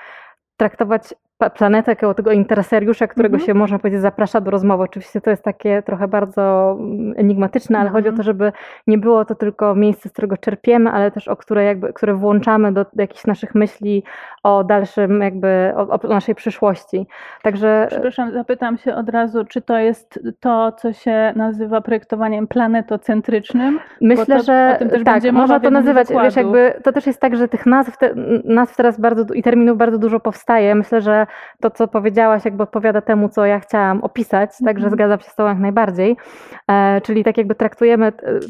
[0.57, 1.13] traktować
[1.55, 3.45] planetę jako tego interesariusza, którego Mhm.
[3.47, 4.83] się można powiedzieć zaprasza do rozmowy.
[4.83, 8.17] Oczywiście to jest takie trochę bardzo mm, enigmatyczne, ale chodzi o Mhm.
[8.17, 8.51] to, żeby
[8.87, 12.71] nie było to tylko miejsce, z którego czerpiemy, ale też o które jakby, które włączamy
[12.71, 14.03] do jakichś naszych myśli
[14.43, 17.07] o dalszym jakby, o, o naszej przyszłości.
[17.43, 23.79] Także Przepraszam, zapytam się od razu, czy to jest to, co się nazywa projektowaniem planetocentrycznym?
[24.01, 27.65] Myślę, to- że tak, można to nazywać, wiesz, jakby to też jest tak, że tych
[27.65, 28.09] nazw, te,
[28.45, 30.75] nazw teraz bardzo i terminów bardzo dużo powstaje.
[30.75, 31.27] Myślę, że
[31.61, 34.91] to, co powiedziałaś, jakby odpowiada temu, co ja chciałam opisać, także Mhm.
[34.91, 36.17] zgadzam się z Tobą jak najbardziej.
[36.71, 38.05] E, czyli tak jakby traktujemy,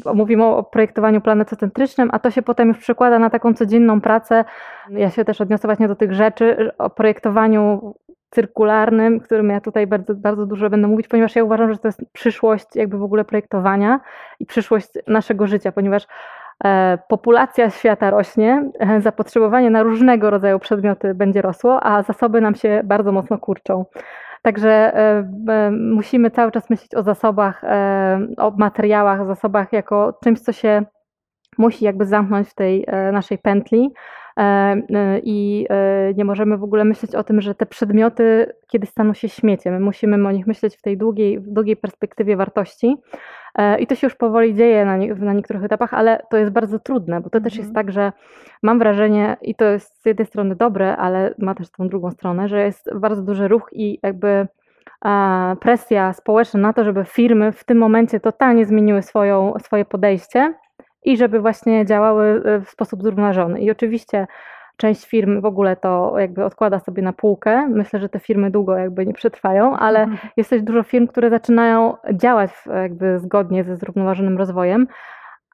[0.06, 4.44] e, mówimy o projektowaniu planetocentrycznym, a to się potem już przekłada na taką codzienną pracę.
[4.92, 7.94] Ja się też odniosę właśnie do tych rzeczy, o projektowaniu
[8.30, 12.00] cyrkularnym, którym ja tutaj bardzo, bardzo dużo będę mówić, ponieważ ja uważam, że to jest
[12.12, 14.00] przyszłość jakby w ogóle projektowania
[14.40, 16.06] i przyszłość naszego życia, ponieważ
[16.64, 22.54] e, populacja świata rośnie, e, zapotrzebowanie na różnego rodzaju przedmioty będzie rosło, a zasoby nam
[22.54, 23.84] się bardzo mocno kurczą.
[24.42, 27.62] Także e, musimy cały czas myśleć o zasobach,
[28.36, 30.82] o materiałach, zasobach jako czymś, co się
[31.58, 33.92] musi jakby zamknąć w tej naszej pętli.
[34.36, 38.90] E, e, I e, nie możemy w ogóle myśleć o tym, że te przedmioty kiedyś
[38.90, 39.74] staną się śmieciem.
[39.74, 42.96] My musimy o nich myśleć w tej długiej, w długiej perspektywie wartości.
[43.78, 46.78] I to się już powoli dzieje na, nie, na niektórych etapach, ale to jest bardzo
[46.78, 47.62] trudne, bo to też Mhm.
[47.62, 48.12] jest tak, że
[48.62, 52.48] mam wrażenie, i to jest z jednej strony dobre, ale ma też tą drugą stronę,
[52.48, 54.48] że jest bardzo duży ruch i jakby
[55.60, 60.54] presja społeczna na to, żeby firmy w tym momencie totalnie zmieniły swoją, swoje podejście
[61.04, 63.60] i żeby właśnie działały e, w sposób zrównoważony.
[63.60, 64.26] I oczywiście
[64.76, 67.68] część firm w ogóle to jakby odkłada sobie na półkę.
[67.68, 70.18] Myślę, że te firmy długo jakby nie przetrwają, ale Mhm.
[70.36, 72.50] jest też dużo firm, które zaczynają działać
[72.82, 74.86] jakby zgodnie ze zrównoważonym rozwojem,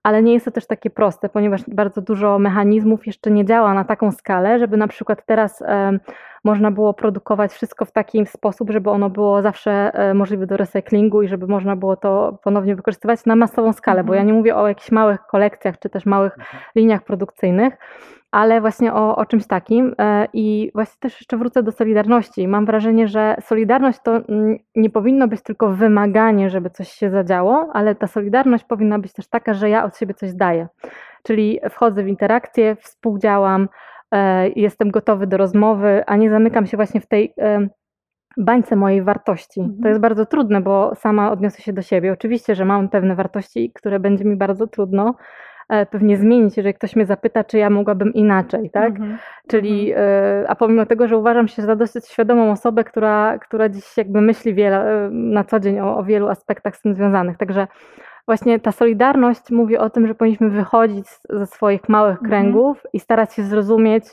[0.07, 3.85] ale nie jest to też takie proste, ponieważ bardzo dużo mechanizmów jeszcze nie działa na
[3.85, 5.63] taką skalę, żeby na przykład teraz
[6.45, 11.23] można było produkować wszystko w taki sposób, żeby ono było zawsze e, możliwe do recyklingu
[11.23, 14.27] i żeby można było to ponownie wykorzystywać na masową skalę, bo ja Mhm.
[14.27, 16.37] nie mówię o jakichś małych kolekcjach czy też małych
[16.75, 17.75] liniach produkcyjnych,
[18.37, 19.95] ale właśnie o, o czymś takim.
[19.99, 22.49] E, I właśnie też jeszcze wrócę do Solidarności.
[22.49, 24.21] Mam wrażenie, że Solidarność to
[24.75, 29.29] nie powinno być tylko wymaganie, żeby coś się zadziało, ale ta Solidarność powinna być też
[29.29, 30.69] taka, że ja od siebie coś daję.
[31.23, 33.69] Czyli wchodzę w interakcję, współdziałam,
[34.13, 37.35] e, jestem gotowy do rozmowy, a nie zamykam się właśnie w tej
[38.37, 39.61] bańce mojej wartości.
[39.61, 39.81] Mhm.
[39.83, 42.13] To jest bardzo trudne, bo sama odniosę się do siebie.
[42.13, 45.15] Oczywiście, że mam pewne wartości, które będzie mi bardzo trudno e,
[45.91, 48.91] pewnie zmienić, jeżeli ktoś mnie zapyta, czy ja mogłabym inaczej, tak?
[48.91, 49.19] Mhm.
[49.49, 50.09] Czyli, mhm.
[50.45, 54.21] E, a pomimo tego, że uważam się za dosyć świadomą osobę, która, która dziś jakby
[54.21, 57.37] myśli wiele, e, na co dzień o, o wielu aspektach z tym związanych.
[57.37, 57.67] Także
[58.27, 62.31] właśnie ta solidarność mówi o tym, że powinniśmy wychodzić ze swoich małych mhm.
[62.31, 64.05] kręgów i starać się zrozumieć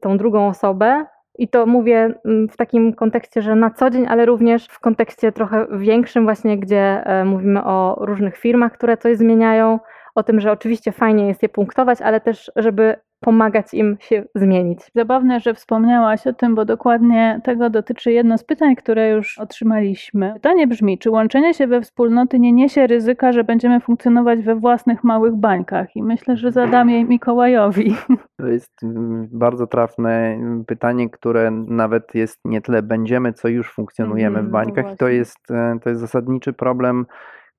[0.00, 1.04] tą drugą osobę,
[1.38, 2.14] i to mówię
[2.50, 7.02] w takim kontekście, że na co dzień, ale również w kontekście trochę większym, właśnie gdzie
[7.06, 9.78] e, mówimy o różnych firmach, które coś zmieniają,
[10.14, 14.80] o tym, że oczywiście fajnie jest je punktować, ale też, żeby pomagać im się zmienić.
[14.94, 20.32] Zabawne, że wspomniałaś o tym, bo dokładnie tego dotyczy jedno z pytań, które już otrzymaliśmy.
[20.34, 25.04] Pytanie brzmi, czy łączenie się we wspólnoty nie niesie ryzyka, że będziemy funkcjonować we własnych
[25.04, 25.96] małych bańkach?
[25.96, 27.94] I myślę, że zadam je Mikołajowi.
[28.40, 34.38] To jest mm, bardzo trafne pytanie, które nawet jest nie tyle będziemy, co już funkcjonujemy
[34.38, 34.84] mm, w bańkach.
[34.84, 37.06] No I to jest, e, to jest zasadniczy problem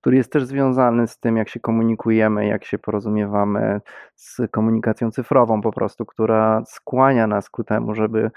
[0.06, 3.82] który jest też związany z tym, jak się komunikujemy, jak się porozumiewamy
[4.16, 8.32] z komunikacją cyfrową, po prostu, która skłania nas ku temu, żeby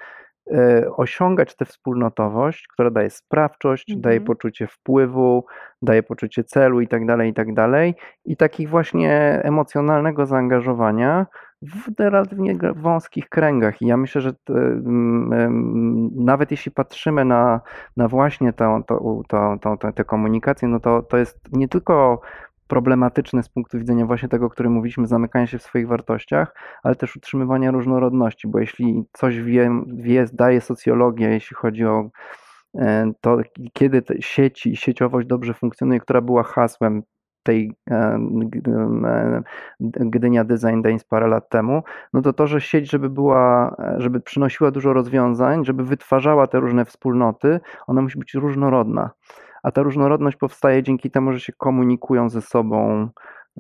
[0.53, 4.03] e, osiągać tę wspólnotowość, która daje sprawczość, mhm.
[4.03, 5.45] daje poczucie wpływu,
[5.83, 11.27] daje poczucie celu i tak dalej, i tak dalej, i takich właśnie emocjonalnego zaangażowania,
[11.63, 13.83] w relatywnie wąskich kręgach.
[13.83, 14.55] I ja myślę, że te,
[16.15, 17.61] nawet jeśli patrzymy na,
[17.97, 18.83] na właśnie tę,
[20.07, 22.21] komunikację, no to, to jest nie tylko
[22.69, 26.95] problematyczne z punktu widzenia właśnie tego, o którym mówiliśmy, zamykania się w swoich wartościach, ale
[26.95, 32.11] też utrzymywania różnorodności, bo jeśli coś wie, wie daje socjologia, jeśli chodzi o
[32.75, 33.39] e, to,
[33.73, 37.03] kiedy sieci i sieciowość dobrze funkcjonuje, która była hasłem
[37.49, 37.95] tej e,
[39.07, 39.43] e,
[39.81, 41.83] Gdynia Design Days parę lat temu,
[42.13, 46.85] no to to, że sieć, żeby była, żeby przynosiła dużo rozwiązań, żeby wytwarzała te różne
[46.85, 49.11] wspólnoty, ona musi być różnorodna.
[49.63, 53.09] A ta różnorodność powstaje dzięki temu, że się komunikują ze sobą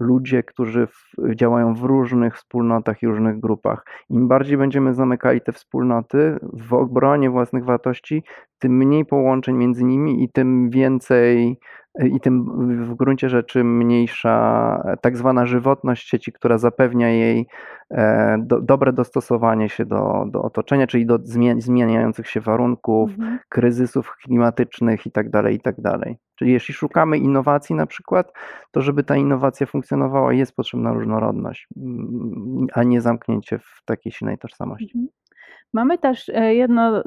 [0.01, 3.85] ludzie, którzy w, działają w różnych wspólnotach i różnych grupach.
[4.11, 8.22] Im bardziej będziemy zamykali te wspólnoty w obronie własnych wartości,
[8.59, 11.59] tym mniej połączeń między nimi i tym więcej
[12.05, 12.44] i tym
[12.85, 17.47] w gruncie rzeczy mniejsza tak zwana żywotność sieci, która zapewnia jej
[17.90, 21.18] e, do, dobre dostosowanie się do, do otoczenia, czyli do
[21.59, 23.38] zmieniających się warunków, mhm.
[23.49, 25.83] kryzysów klimatycznych itd., tak itd.
[25.83, 28.33] Tak czyli jeśli szukamy innowacji na przykład,
[28.71, 31.68] to żeby ta innowacja funkcjonowała jest potrzebna różnorodność,
[32.73, 34.92] a nie zamknięcie w takiej silnej tożsamości.
[34.94, 35.09] Mhm.
[35.73, 37.03] Mamy też e, jedno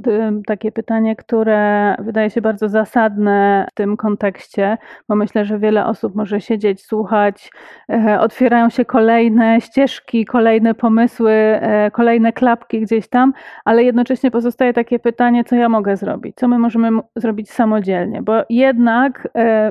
[0.46, 4.78] takie pytanie, które wydaje się bardzo zasadne w tym kontekście,
[5.10, 7.52] bo myślę, że wiele osób może siedzieć, słuchać,
[7.90, 13.34] e, otwierają się kolejne ścieżki, kolejne pomysły, e, kolejne klapki gdzieś tam,
[13.66, 18.34] ale jednocześnie pozostaje takie pytanie, co ja mogę zrobić, co my możemy zrobić samodzielnie, bo
[18.50, 19.28] jednak,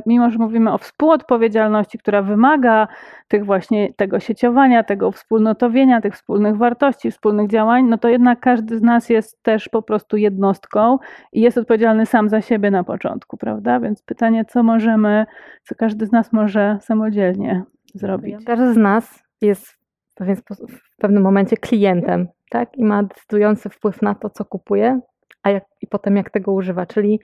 [0.06, 2.88] mimo że mówimy o współodpowiedzialności, która wymaga
[3.28, 8.79] tych właśnie tego sieciowania, tego wspólnotowienia, tych wspólnych wartości, wspólnych działań, no to jednak każdy
[8.80, 10.98] z nas jest też po prostu jednostką
[11.32, 13.80] i jest odpowiedzialny sam za siebie na początku, prawda?
[13.80, 15.26] Więc pytanie, co możemy,
[15.62, 17.62] co każdy z nas może samodzielnie
[17.94, 18.44] zrobić.
[18.46, 19.66] Każdy z nas jest
[20.10, 22.76] w pewien sposób w pewnym momencie klientem, tak?
[22.78, 25.00] I ma decydujący wpływ na to, co kupuje,
[25.42, 27.20] a jak, i potem jak tego używa, czyli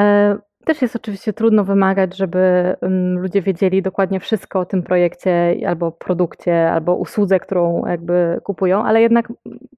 [0.00, 2.76] e, też jest oczywiście trudno wymagać, żeby
[3.16, 9.02] ludzie wiedzieli dokładnie wszystko o tym projekcie albo produkcie, albo usłudze, którą jakby kupują, ale
[9.02, 9.32] jednak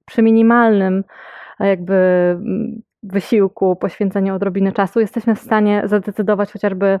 [0.05, 1.03] przy minimalnym
[1.59, 1.95] jakby
[3.03, 6.99] wysiłku, poświęceniu odrobiny czasu jesteśmy w stanie zadecydować chociażby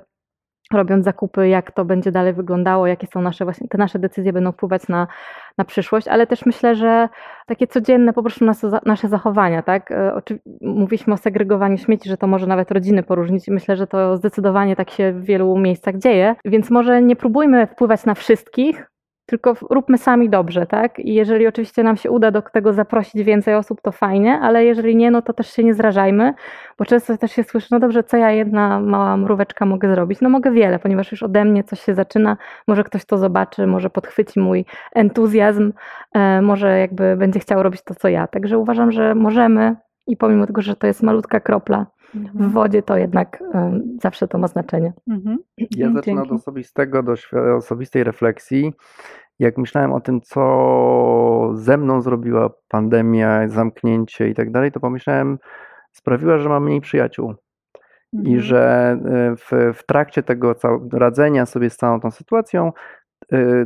[0.73, 4.51] robiąc zakupy, jak to będzie dalej wyglądało, jakie są nasze właśnie, te nasze decyzje będą
[4.51, 5.07] wpływać na,
[5.57, 7.09] na przyszłość, ale też myślę, że
[7.45, 9.91] takie codzienne po prostu nasze, nasze zachowania, tak?
[9.91, 10.21] E,
[10.61, 14.75] mówiliśmy o segregowaniu śmieci, że to może nawet rodziny poróżnić i myślę, że to zdecydowanie
[14.75, 18.89] tak się w wielu miejscach dzieje, więc może nie próbujmy wpływać na wszystkich,
[19.29, 20.99] tylko róbmy sami dobrze, tak?
[20.99, 24.95] I jeżeli oczywiście nam się uda do tego zaprosić więcej osób, to fajnie, ale jeżeli
[24.95, 26.33] nie, no to też się nie zrażajmy,
[26.77, 30.21] bo często też się słyszy, no dobrze, co ja jedna mała mróweczka mogę zrobić?
[30.21, 32.37] No mogę wiele, ponieważ już ode mnie coś się zaczyna,
[32.67, 34.65] może ktoś to zobaczy, może podchwyci mój
[34.95, 35.73] entuzjazm,
[36.13, 38.27] e, może jakby będzie chciał robić to, co ja.
[38.27, 39.75] Także uważam, że możemy
[40.07, 42.51] i pomimo tego, że to jest malutka kropla, w mhm.
[42.51, 44.93] wodzie to jednak um, zawsze to ma znaczenie.
[45.09, 45.37] Mhm.
[45.71, 47.15] Ja zacznę od osobistego, do
[47.57, 48.73] osobistej refleksji
[49.39, 55.39] Jak myślałem o tym, co ze mną zrobiła pandemia, zamknięcie i tak dalej, to pomyślałem,
[55.91, 57.33] sprawiła, że mam mniej przyjaciół.
[58.13, 58.35] Mhm.
[58.35, 60.55] I że e, w, w trakcie tego
[60.93, 62.71] radzenia sobie z całą tą sytuacją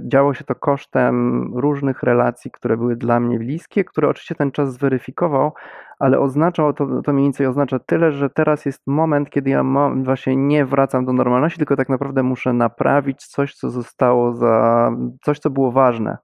[0.08, 4.74] działo się to kosztem różnych relacji, które były dla mnie bliskie, które oczywiście ten czas
[4.74, 5.52] zweryfikował,
[6.00, 10.04] ale oznaczało to, to mniej więcej oznacza tyle, że teraz jest moment, kiedy ja mam,
[10.04, 15.40] właśnie nie wracam do normalności, tylko tak naprawdę muszę naprawić coś, co zostało za, coś,
[15.40, 16.18] co było ważne.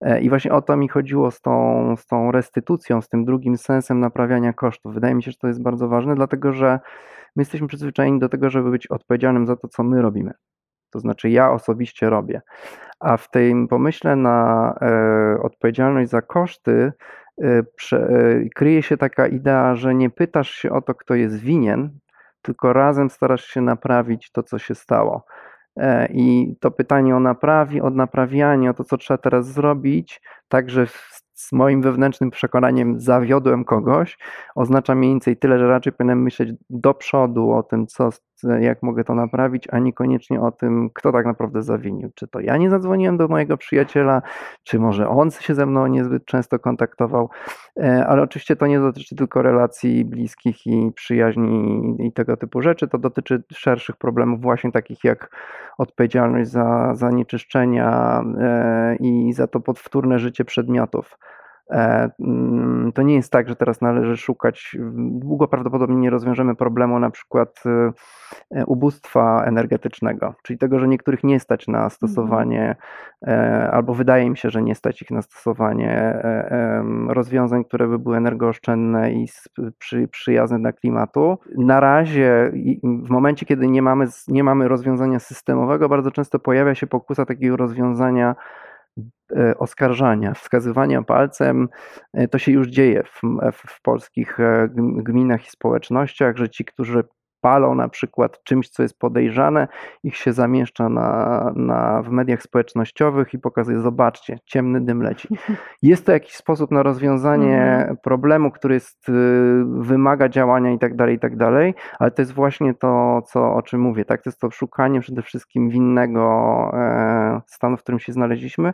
[0.00, 3.56] E, I właśnie o to mi chodziło z tą, z tą restytucją, z tym drugim
[3.56, 4.94] sensem naprawiania kosztów.
[4.94, 6.80] Wydaje mi się, że to jest bardzo ważne, dlatego że
[7.36, 10.32] my jesteśmy przyzwyczajeni do tego, żeby być odpowiedzialnym za to, co my robimy
[10.90, 12.40] to znaczy ja osobiście robię.
[13.00, 16.92] A w tym pomyśle na e, odpowiedzialność za koszty
[17.42, 21.36] e, prze, e, kryje się taka idea, że nie pytasz się o to, kto jest
[21.36, 21.98] winien,
[22.42, 25.24] tylko razem starasz się naprawić to, co się stało.
[26.10, 30.86] I to pytanie o naprawi, o naprawianie, o to, co trzeba teraz zrobić, także
[31.34, 34.18] z moim wewnętrznym przekonaniem zawiodłem kogoś,
[34.54, 38.10] oznacza mniej więcej tyle, że raczej powinienem myśleć do przodu o tym, co,
[38.60, 42.10] jak mogę to naprawić, a niekoniecznie o tym, kto tak naprawdę zawinił.
[42.14, 44.22] Czy to ja nie zadzwoniłem do mojego przyjaciela,
[44.62, 47.30] czy może on się ze mną niezbyt często kontaktował,
[47.76, 52.88] e, ale oczywiście to nie dotyczy tylko relacji bliskich i przyjaźni i tego typu rzeczy,
[52.88, 55.30] to dotyczy szerszych problemów właśnie takich jak
[55.78, 61.18] odpowiedzialność za zanieczyszczenia e, i za to podwtórne życie przedmiotów.
[61.70, 66.98] E, mm, to nie jest tak, że teraz należy szukać, długo prawdopodobnie nie rozwiążemy problemu
[66.98, 67.62] na przykład
[68.50, 72.76] e, ubóstwa energetycznego, czyli tego, że niektórych nie stać na stosowanie,
[73.22, 73.74] mhm.
[73.74, 76.22] albo wydaje mi się, że nie stać ich na stosowanie
[77.08, 79.28] rozwiązań, które by były energooszczędne i
[80.10, 81.38] przyjazne dla klimatu.
[81.56, 82.52] Na razie,
[82.84, 87.56] w momencie, kiedy nie mamy, nie mamy rozwiązania systemowego, bardzo często pojawia się pokusa takiego
[87.56, 88.67] rozwiązania E,
[89.58, 91.68] oskarżania, wskazywania palcem,
[92.12, 93.20] e, to się już dzieje w,
[93.52, 97.04] w, polskich e, gminach i społecznościach, że ci, którzy
[97.40, 99.68] palą na przykład czymś, co jest podejrzane,
[100.02, 105.28] ich się zamieszcza na, na, w mediach społecznościowych i pokazuje, zobaczcie, ciemny dym leci.
[105.82, 107.96] Jest to jakiś sposób na rozwiązanie mhm.
[107.96, 109.12] problemu, który jest, y,
[109.64, 113.62] wymaga działania i tak dalej, i tak dalej, ale to jest właśnie to, co, o
[113.62, 114.22] czym mówię, tak?
[114.22, 116.28] To jest to szukanie przede wszystkim winnego
[117.46, 118.72] stanu, w którym się znaleźliśmy,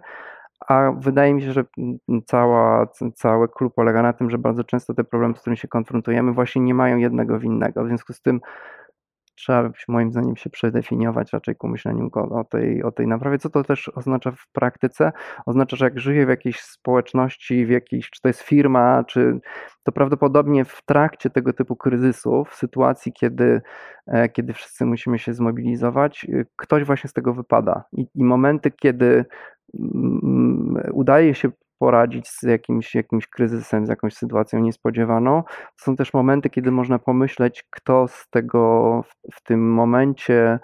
[0.69, 1.65] a wydaje mi się, że
[2.27, 6.33] cała, cały klub polega na tym, że bardzo często te problemy, z którymi się konfrontujemy,
[6.33, 7.85] właśnie nie mają jednego winnego.
[7.85, 8.41] W związku z tym
[9.35, 13.39] trzeba moim zdaniem się przedefiniować raczej ku myśleniu o tej, o tej naprawie.
[13.39, 15.13] Co to też oznacza w praktyce?
[15.47, 19.41] Oznacza, że jak żyję w jakiejś społeczności, w jakiejś, czy to jest firma, czy
[19.83, 23.63] to prawdopodobnie w trakcie tego typu kryzysów, w sytuacji, kiedy,
[24.07, 27.85] e, kiedy wszyscy musimy się zmobilizować, y, ktoś właśnie z tego wypada.
[27.93, 29.25] I, i momenty, kiedy
[30.93, 35.43] udaje się poradzić z jakimś, jakimś kryzysem, z jakąś sytuacją niespodziewaną.
[35.43, 40.59] To są też momenty, kiedy można pomyśleć, kto z tego w, w tym momencie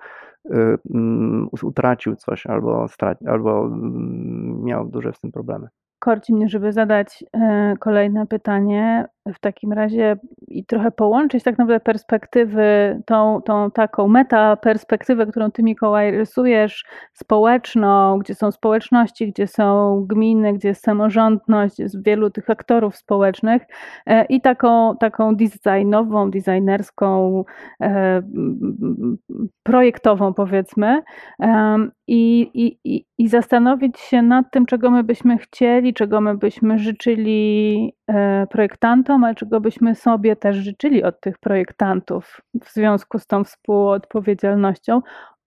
[0.46, 5.68] y, mm, utracił coś albo, straci, albo mm, miał duże z tym problemy
[6.01, 9.07] korci mnie, żeby zadać e, kolejne pytanie.
[9.26, 10.16] W takim razie
[10.48, 16.85] i trochę połączyć tak naprawdę perspektywy, tą, tą taką meta perspektywę, którą ty Mikołaj rysujesz,
[17.12, 23.62] społeczną, gdzie są społeczności, gdzie są gminy, gdzie jest samorządność, jest wielu tych aktorów społecznych
[24.06, 27.44] e, i taką, taką designową, designerską,
[27.83, 28.22] e,
[29.62, 31.02] projektową powiedzmy
[32.09, 32.50] i,
[32.85, 38.46] i, i zastanowić się nad tym, czego my byśmy chcieli, czego my byśmy życzyli e,
[38.50, 45.00] projektantom, ale czego byśmy sobie też życzyli od tych projektantów w związku z tą współodpowiedzialnością.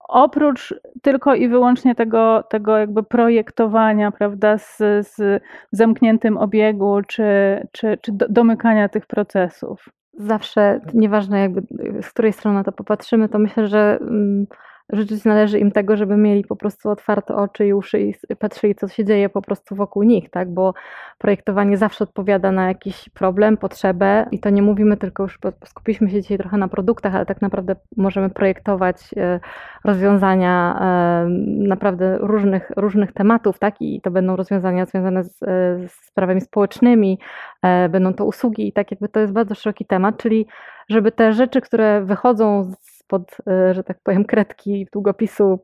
[0.07, 7.23] Oprócz tylko i wyłącznie tego, tego jakby projektowania, prawda, z, z zamkniętym obiegu, czy,
[7.71, 9.89] czy, czy domykania tych procesów.
[10.13, 11.62] Zawsze, nieważne jakby
[12.01, 14.47] z której strony na to popatrzymy, to myślę, że mm,
[14.93, 18.88] życzyć należy im tego, żeby mieli po prostu otwarte oczy i uszy i patrzyli, co
[18.88, 20.53] się dzieje po prostu wokół nich, tak?
[20.53, 20.73] Bo
[21.17, 26.21] projektowanie zawsze odpowiada na jakiś problem, potrzebę i to nie mówimy tylko już, skupiliśmy się
[26.21, 29.39] dzisiaj trochę na produktach, ale tak naprawdę możemy projektować e,
[29.84, 31.29] rozwiązania e,
[31.67, 33.75] naprawdę różnych, różnych tematów, tak?
[33.79, 37.19] I to będą rozwiązania związane z, e, z sprawami społecznymi,
[37.89, 40.47] będą to usługi i tak jakby to jest bardzo szeroki temat, czyli
[40.89, 45.59] żeby te rzeczy, które wychodzą z spod, e, że tak powiem, kredki długopisu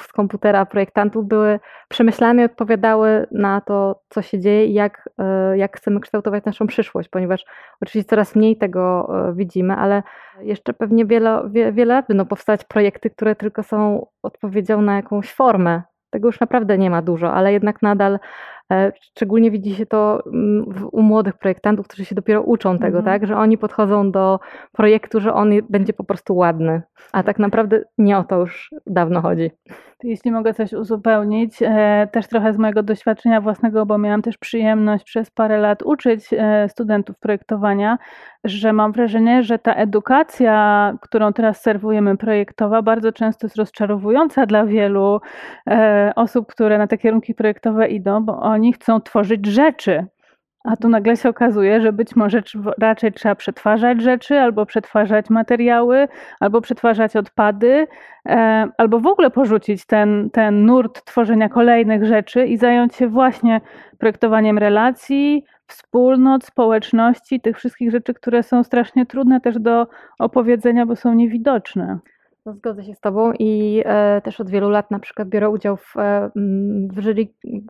[0.00, 5.58] z komputera projektantów były przemyślane i odpowiadały na to, co się dzieje i jak, e,
[5.58, 7.44] jak chcemy kształtować naszą przyszłość, ponieważ
[7.80, 10.02] oczywiście coraz mniej tego e, widzimy, ale
[10.40, 15.82] jeszcze pewnie wiele, wiele lat będą powstać projekty, które tylko są odpowiedzią na jakąś formę.
[16.10, 18.18] Tego już naprawdę nie ma dużo, ale jednak nadal
[19.00, 23.04] szczególnie widzi się to mm, u młodych projektantów, którzy się dopiero uczą tego, mhm.
[23.04, 24.40] tak, że oni podchodzą do
[24.72, 29.20] projektu, że on będzie po prostu ładny, a tak naprawdę nie o to już dawno
[29.20, 29.50] chodzi.
[30.04, 35.04] Jeśli mogę coś uzupełnić, e, też trochę z mojego doświadczenia własnego, bo miałam też przyjemność
[35.04, 37.98] przez parę lat uczyć e, studentów projektowania,
[38.44, 44.66] że mam wrażenie, że ta edukacja, którą teraz serwujemy projektowa, bardzo często jest rozczarowująca dla
[44.66, 45.20] wielu
[45.70, 50.06] e, osób, które na te kierunki projektowe idą, bo oni chcą tworzyć rzeczy.
[50.64, 52.42] A tu nagle się okazuje, że być może
[52.80, 56.08] raczej trzeba przetwarzać rzeczy, albo przetwarzać materiały,
[56.40, 57.86] albo przetwarzać odpady,
[58.28, 63.60] e, albo w ogóle porzucić ten, ten nurt tworzenia kolejnych rzeczy i zająć się właśnie
[63.98, 69.86] projektowaniem relacji, wspólnot, społeczności, tych wszystkich rzeczy, które są strasznie trudne też do
[70.18, 71.98] opowiedzenia, bo są niewidoczne.
[72.46, 75.76] No, zgodzę się z Tobą i e, też od wielu lat na przykład biorę udział
[75.76, 76.30] w, e,
[76.92, 77.28] w jury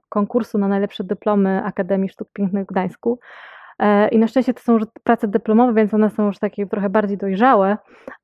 [0.09, 3.19] konkursu na najlepsze dyplomy Akademii Sztuk Pięknych w Gdańsku.
[3.79, 6.91] E, I na szczęście to są już prace dyplomowe, więc one są już takie trochę
[6.91, 7.77] bardziej dojrzałe,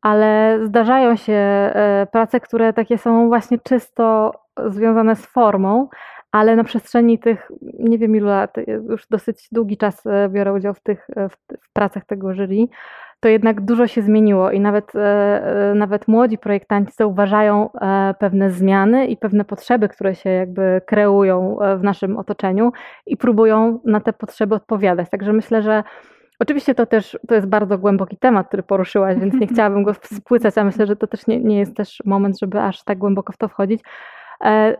[0.03, 4.33] ale zdarzają się e, prace, które takie są właśnie czysto
[4.67, 5.89] związane z formą,
[6.33, 8.57] ale na przestrzeni tych, nie wiem ilu lat,
[8.89, 12.69] już dosyć długi czas e, biorę udział w tych w, w pracach tego jury
[13.21, 15.01] to jednak dużo się zmieniło i nawet, e,
[15.71, 21.59] e, nawet młodzi projektanci zauważają e, pewne zmiany i pewne potrzeby, które się jakby kreują
[21.79, 22.73] w naszym otoczeniu
[23.07, 25.11] i próbują na te potrzeby odpowiadać.
[25.11, 25.83] Także myślę, że
[26.43, 30.59] Oczywiście to też to jest bardzo głęboki temat, który poruszyłaś, więc nie chciałabym go spłycać,
[30.59, 33.37] a myślę, że to też nie, nie jest też moment, żeby aż tak głęboko w
[33.37, 33.81] to wchodzić.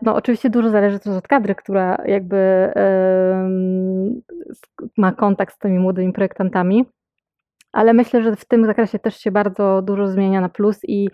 [0.01, 2.71] No, oczywiście dużo zależy też od kadry, która jakby
[4.97, 6.85] ma kontakt z tymi młodymi projektantami
[7.71, 11.09] ale myślę, że w tym zakresie też się bardzo dużo zmienia na plus i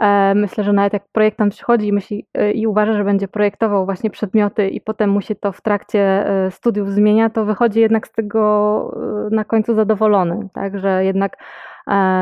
[0.00, 3.84] e, myślę, że nawet jak projektant przychodzi i, myśli, e, i uważa, że będzie projektował
[3.84, 8.08] właśnie przedmioty i potem mu się to w trakcie e, studiów zmienia, to wychodzi jednak
[8.08, 11.36] z tego e, na końcu zadowolony, tak, że jednak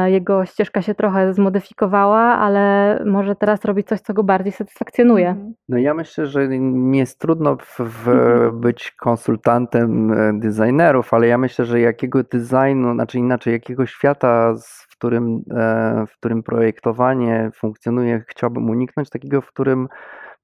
[0.07, 5.29] jego ścieżka się trochę zmodyfikowała, ale może teraz robi coś, co go bardziej satysfakcjonuje.
[5.29, 5.55] Mhm.
[5.69, 8.61] No ja myślę, że mi jest trudno w, w mhm.
[8.61, 14.55] być konsultantem e, designerów, ale ja myślę, że jakiego designu, znaczy inaczej, jakiego świata,
[14.89, 19.89] w którym, e, w którym projektowanie funkcjonuje, chciałbym uniknąć, takiego, w którym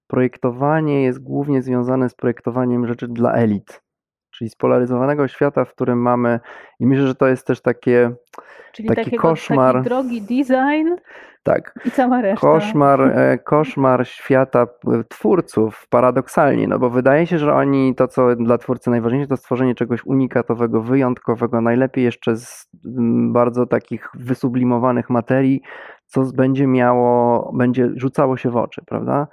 [0.06, 3.83] projektowanie jest głównie związane z projektowaniem rzeczy dla elit
[4.34, 6.40] czyli spolaryzowanego świata, w którym mamy,
[6.80, 8.10] i myślę, że to jest też takie,
[8.72, 9.74] czyli taki takiego, koszmar.
[9.74, 10.94] Taki drogi design
[11.44, 11.74] tak.
[11.84, 12.40] i cała reszta.
[12.40, 14.66] Koszmar, e, koszmar świata
[15.08, 19.74] twórców, paradoksalnie, no bo wydaje się, że oni, to co dla twórcy najważniejsze, to stworzenie
[19.74, 22.68] czegoś unikatowego, wyjątkowego, najlepiej jeszcze z
[23.32, 25.62] bardzo takich wysublimowanych materii,
[26.06, 29.26] co będzie miało, będzie rzucało się w oczy, prawda?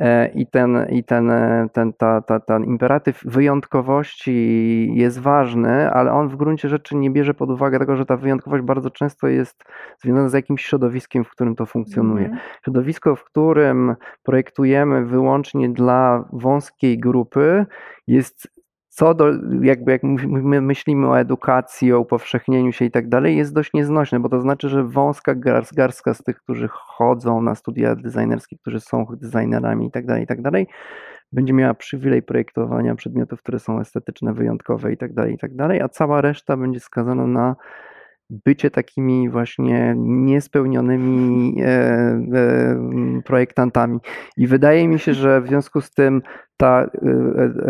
[0.00, 6.12] E, i ten, i ten, e, ten, ta, ta, ten imperatyw wyjątkowości jest ważny, ale
[6.12, 9.64] on w gruncie rzeczy nie bierze pod uwagę tego, że ta wyjątkowość bardzo często jest
[10.02, 12.26] związana z jakimś środowiskiem, w którym to funkcjonuje.
[12.26, 12.38] Mm.
[12.64, 17.66] Środowisko, w którym projektujemy wyłącznie dla wąskiej grupy,
[18.06, 18.59] jest
[18.90, 19.26] co do,
[19.62, 24.20] jakby jak my myślimy o edukacji, o upowszechnieniu się i tak dalej, jest dość nieznośne,
[24.20, 29.06] bo to znaczy, że wąska garstka z tych, którzy chodzą na studia designerskie, którzy są
[29.10, 30.66] designerami i tak dalej, i tak dalej,
[31.32, 35.80] będzie miała przywilej projektowania przedmiotów, które są estetyczne, wyjątkowe i tak dalej, i tak dalej,
[35.80, 37.56] a cała reszta będzie skazana na
[38.30, 43.98] bycie takimi właśnie niespełnionymi e, e, projektantami.
[44.36, 46.22] I wydaje mi się, że w związku z tym
[46.60, 47.10] ta, e,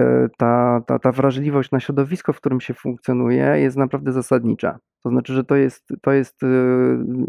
[0.02, 4.78] e, ta, ta, ta wrażliwość na środowisko, w którym się funkcjonuje, jest naprawdę zasadnicza.
[5.02, 6.46] To znaczy, że to jest, to jest e,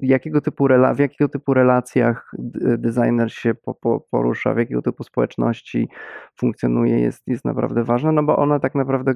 [0.02, 2.32] jakiego typu w jakiego typu relacjach
[2.78, 5.90] designer się po, po, porusza, w jakiego typu społeczności
[6.40, 9.14] funkcjonuje, jest, jest naprawdę ważna, no bo ona tak naprawdę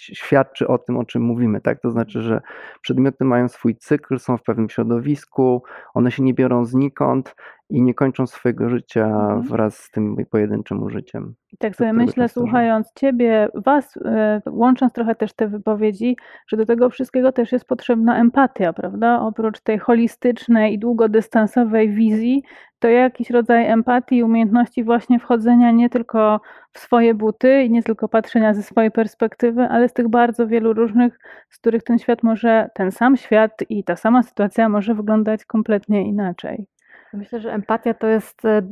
[0.00, 1.80] świadczy o tym, o czym mówimy, tak?
[1.80, 2.40] To znaczy, że
[2.82, 5.62] przedmioty mają swój cykl, są w pewnym środowisku,
[5.94, 7.34] one się nie biorą znikąd,
[7.70, 9.42] i nie kończą swojego życia mhm.
[9.42, 11.34] wraz z tym pojedynczym użyciem.
[11.52, 16.66] I tak sobie myślę, słuchając Ciebie, Was, e, łącząc trochę też te wypowiedzi, że do
[16.66, 19.20] tego wszystkiego też jest potrzebna empatia, prawda?
[19.20, 22.42] Oprócz tej holistycznej i długodystansowej wizji,
[22.78, 26.40] to jakiś rodzaj empatii umiejętności właśnie wchodzenia nie tylko
[26.72, 30.72] w swoje buty i nie tylko patrzenia ze swojej perspektywy, ale z tych bardzo wielu
[30.72, 31.18] różnych,
[31.50, 36.08] z których ten świat może, ten sam świat i ta sama sytuacja może wyglądać kompletnie
[36.08, 36.66] inaczej.
[37.12, 38.62] Myślę, że empatia to jest e,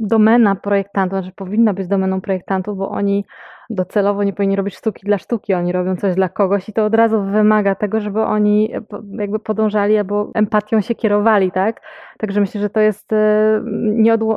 [0.00, 3.24] domena projektantów, że znaczy powinna być domeną projektantów, bo oni
[3.70, 6.94] docelowo nie powinni robić sztuki dla sztuki, oni robią coś dla kogoś i to od
[6.94, 8.72] razu wymaga tego, żeby oni
[9.12, 11.80] jakby podążali albo empatią się kierowali, tak?
[12.18, 13.60] Także myślę, że to jest e,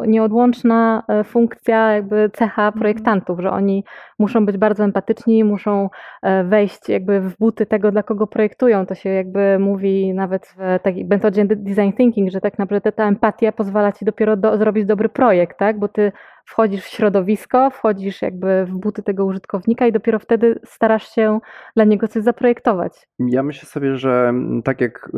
[0.07, 2.79] nieodłączna e, funkcja, jakby cecha mhm.
[2.79, 3.83] projektantów, że oni
[4.19, 5.89] muszą być bardzo empatyczni, muszą
[6.21, 8.85] e, wejść jakby w buty tego, dla kogo projektują.
[8.85, 13.51] To się jakby mówi nawet w takiej metodzie design thinking, że tak naprawdę ta empatia
[13.51, 15.79] pozwala ci dopiero do, zrobić dobry projekt, tak?
[15.79, 16.11] Bo ty
[16.45, 21.39] wchodzisz w środowisko, wchodzisz jakby w buty tego użytkownika i dopiero wtedy starasz się
[21.75, 23.07] dla niego coś zaprojektować.
[23.19, 25.11] Ja myślę sobie, że mm, tak jak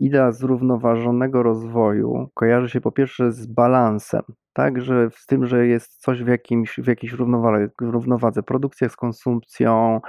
[0.00, 4.22] idea zrównoważonego rozwoju kojarzy się po pierwsze z balansem,
[4.52, 8.96] tak, że z tym, że jest coś w, jakimś, w jakiejś równowadze, równowadze, produkcja z
[8.96, 10.00] konsumpcją,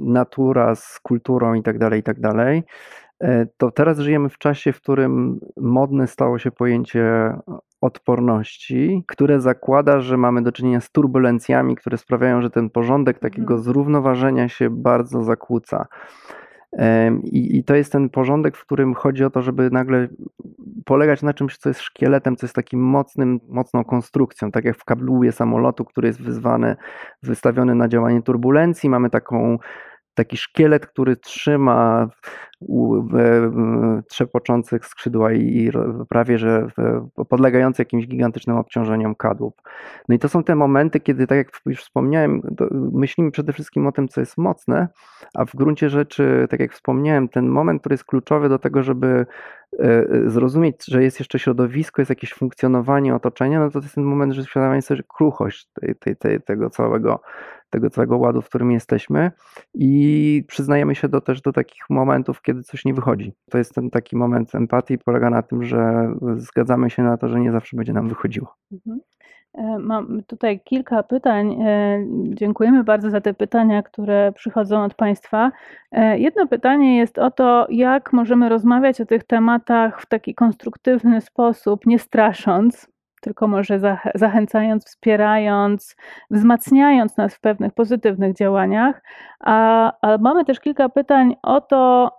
[0.00, 2.64] natura z kulturą itd., tak itd., tak
[3.56, 7.34] to teraz żyjemy w czasie, w którym modne stało się pojęcie
[7.80, 13.54] odporności, które zakłada, że mamy do czynienia z turbulencjami, które sprawiają, że ten porządek takiego
[13.54, 13.62] mhm.
[13.62, 15.86] zrównoważenia się bardzo zakłóca.
[17.24, 20.08] I, I, to jest ten porządek, w którym chodzi o to, żeby nagle
[20.84, 24.84] polegać na czymś, co jest szkieletem, co jest takim mocnym, mocną konstrukcją, tak jak w
[24.84, 26.76] kablułie samolotu, który jest wyzwany,
[27.22, 28.90] wystawiony na działanie turbulencji.
[28.90, 29.58] Mamy taką
[30.14, 32.08] taki szkielet, który trzyma
[34.08, 35.70] trzepoczących skrzydła i
[36.08, 36.66] prawie że
[37.28, 39.62] podlegający jakimś gigantycznym obciążeniom kadłub.
[40.08, 42.42] No i to są te momenty, kiedy, tak jak już wspomniałem,
[42.92, 44.88] myślimy przede wszystkim o tym, co jest mocne,
[45.34, 49.26] a w gruncie rzeczy, tak jak wspomniałem, ten moment, który jest kluczowy do tego, żeby
[49.78, 54.04] e, zrozumieć, że jest jeszcze środowisko, jest jakieś funkcjonowanie otoczenia, no to, to jest ten
[54.04, 57.20] moment, że świadomie sobie kruchość tej, tej, tej, tego całego
[57.70, 59.32] tego całego ładu, w którym jesteśmy
[59.74, 63.32] i przyznajemy się do, też do takich momentów, kiedy coś nie wychodzi.
[63.50, 67.40] To jest ten taki moment empatii, polega na tym, że zgadzamy się na to, że
[67.40, 68.54] nie zawsze będzie nam wychodziło.
[68.72, 69.00] Mhm.
[69.54, 71.62] E, mam tutaj kilka pytań.
[71.62, 75.52] E, dziękujemy bardzo za te pytania, które przychodzą od Państwa.
[75.92, 81.20] E, jedno pytanie jest o to, jak możemy rozmawiać o tych tematach w taki konstruktywny
[81.20, 82.89] sposób, nie strasząc,
[83.20, 83.80] tylko może
[84.14, 85.96] zachęcając, wspierając,
[86.30, 89.02] wzmacniając nas w pewnych pozytywnych działaniach.
[89.40, 92.16] A, a mamy też kilka pytań o to,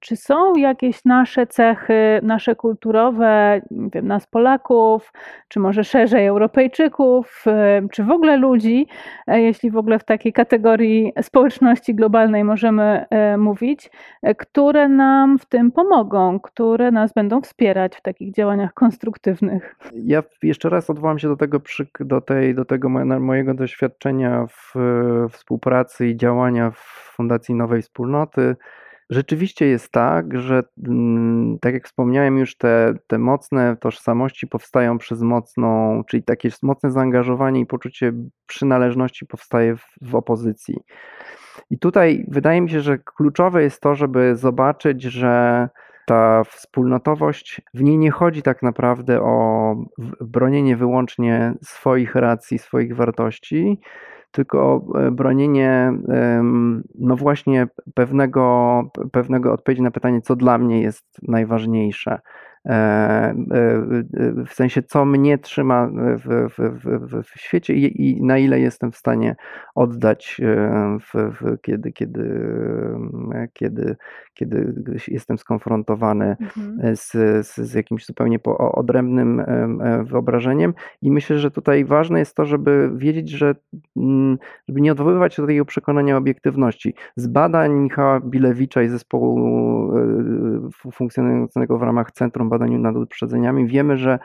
[0.00, 5.12] czy są jakieś nasze cechy, nasze kulturowe, nie wiem, nas Polaków,
[5.48, 7.44] czy może szerzej Europejczyków,
[7.92, 8.86] czy w ogóle ludzi,
[9.26, 13.90] e, jeśli w ogóle w takiej kategorii społeczności globalnej możemy e, mówić,
[14.22, 19.76] e, które nam w tym pomogą, które nas będą wspierać w takich działaniach konstruktywnych.
[19.94, 21.60] Ja jeszcze raz odwołam się do tego,
[22.00, 22.88] do tej, do tego
[23.20, 24.74] mojego doświadczenia w
[25.30, 28.56] współpracy i działania w Fundacji Nowej Wspólnoty.
[29.10, 35.22] Rzeczywiście jest tak, że mm, tak jak wspomniałem już, te, te mocne tożsamości powstają przez
[35.22, 38.12] mocną, czyli takie mocne zaangażowanie i poczucie
[38.46, 40.76] przynależności powstaje w, w opozycji.
[41.70, 45.68] I tutaj wydaje mi się, że kluczowe jest to, żeby zobaczyć, że
[46.06, 49.76] ta wspólnotowość, w niej nie chodzi tak naprawdę o
[50.20, 53.80] bronienie wyłącznie swoich racji, swoich wartości,
[54.30, 55.92] tylko e, bronienie
[56.94, 58.82] no właśnie pewnego,
[59.12, 62.20] pewnego odpowiedzi na pytanie, co dla mnie jest najważniejsze.
[62.66, 63.34] E, e,
[64.46, 65.90] w sensie, co mnie trzyma
[66.24, 69.36] w, w, w, w świecie i, i, na ile jestem w stanie
[69.74, 70.40] oddać,
[71.62, 72.40] kiedy, kiedy,
[73.52, 73.96] kiedy,
[74.34, 74.74] kiedy
[75.08, 76.96] jestem skonfrontowany mhm.
[76.96, 77.10] z,
[77.46, 79.44] z, z, jakimś zupełnie odrębnym
[80.04, 80.74] wyobrażeniem.
[81.02, 83.54] I myślę, że tutaj ważne jest to, żeby wiedzieć, że
[83.96, 84.38] mm,
[84.68, 86.94] żeby nie odwoływać się do takiego przekonania obiektywności.
[87.16, 89.38] Z badań Michała Bilewicza i zespołu
[90.86, 94.18] e, funkcjonującego w ramach Centrum Badaniu nad Uprzedzeniami wiemy, że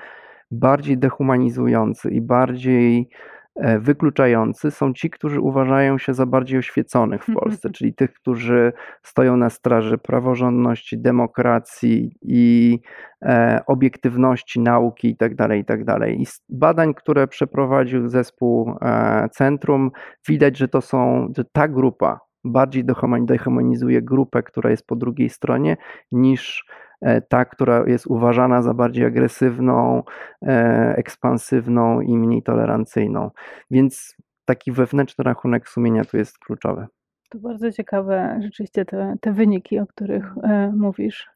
[0.51, 3.09] bardziej dehumanizujący i bardziej
[3.57, 8.73] E, wykluczający są ci, którzy uważają się za bardziej oświeconych w Polsce, czyli tych, którzy
[9.03, 12.79] stoją na straży praworządności, demokracji i
[13.21, 15.35] e, obiektywności nauki itd.
[15.35, 15.85] Tak itd.
[15.85, 19.91] Tak I z badań, które przeprowadził zespół e, Centrum,
[20.27, 22.85] widać, że to są, że ta grupa bardziej
[23.25, 25.77] dehumanizuje grupę, która jest po drugiej stronie,
[26.11, 26.65] niż
[27.29, 30.03] ta, która jest uważana za bardziej agresywną,
[30.41, 33.31] e, ekspansywną i mniej tolerancyjną.
[33.71, 36.87] Więc taki wewnętrzny rachunek sumienia tu jest kluczowy.
[37.29, 41.29] To bardzo ciekawe rzeczywiście te, te wyniki, o których e, mówisz.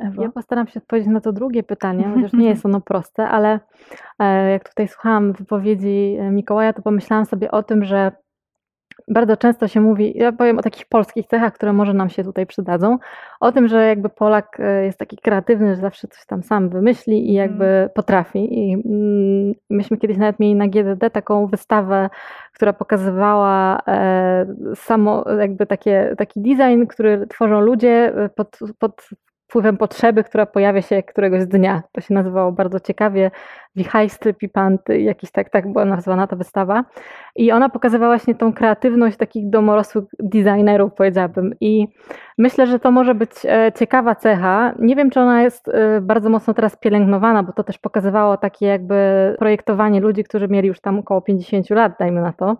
[0.00, 0.22] Ewa?
[0.22, 3.60] Ja postaram się odpowiedzieć na to drugie pytanie, chociaż nie jest ono proste, ale
[4.52, 8.12] jak tutaj słuchałam wypowiedzi Mikołaja, to pomyślałam sobie o tym, że
[9.08, 12.46] bardzo często się mówi, ja powiem o takich polskich cechach, które może nam się tutaj
[12.46, 12.98] przydadzą,
[13.40, 17.30] o tym, że jakby Polak e, jest taki kreatywny, że zawsze coś tam sam wymyśli
[17.30, 17.90] i jakby mm.
[17.94, 18.38] potrafi.
[18.58, 22.10] I mm, myśmy kiedyś nawet mieli na GDD taką wystawę,
[22.54, 23.80] która pokazywała
[24.74, 29.10] samo jakby takie, taki design, który tworzą ludzie pod, pod
[29.50, 31.82] wpływem potrzeby, która pojawia się któregoś dnia.
[31.92, 33.30] To się nazywało bardzo ciekawie
[33.76, 36.84] Wichajstry, Pipanty, jakiś tak, tak była nazwana ta wystawa.
[37.36, 41.54] I ona pokazywała właśnie tą kreatywność takich domorosłych designerów, powiedziałabym.
[41.60, 41.88] I
[42.38, 44.74] myślę, że to może być e, ciekawa cecha.
[44.78, 48.66] Nie wiem, czy ona jest e, bardzo mocno teraz pielęgnowana, bo to też pokazywało takie
[48.66, 48.94] jakby
[49.38, 52.56] projektowanie ludzi, którzy mieli już tam około 50 lat, dajmy na to.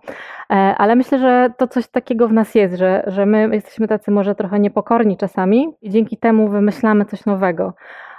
[0.50, 4.10] E, ale myślę, że to coś takiego w nas jest, że, że my jesteśmy tacy
[4.10, 7.74] może trochę niepokorni czasami i dzięki temu wymyślamy coś nowego.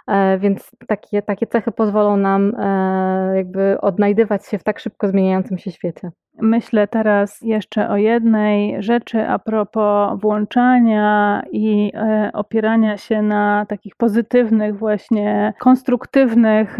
[0.07, 5.57] E, więc takie, takie cechy pozwolą nam e, jakby odnajdywać się w tak szybko zmieniającym
[5.57, 6.11] się świecie.
[6.41, 13.95] Myślę teraz jeszcze o jednej rzeczy a propos włączania i e, opierania się na takich
[13.95, 16.77] pozytywnych, właśnie konstruktywnych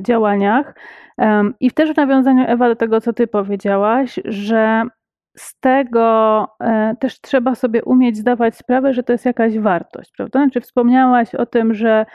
[0.00, 0.74] działaniach.
[1.60, 4.82] I też w nawiązaniu, Ewa, do tego, co Ty powiedziałaś, że
[5.36, 10.38] z tego e, też trzeba sobie umieć zdawać sprawę, że to jest jakaś wartość, prawda?
[10.38, 12.06] Znaczy wspomniałaś o tym, że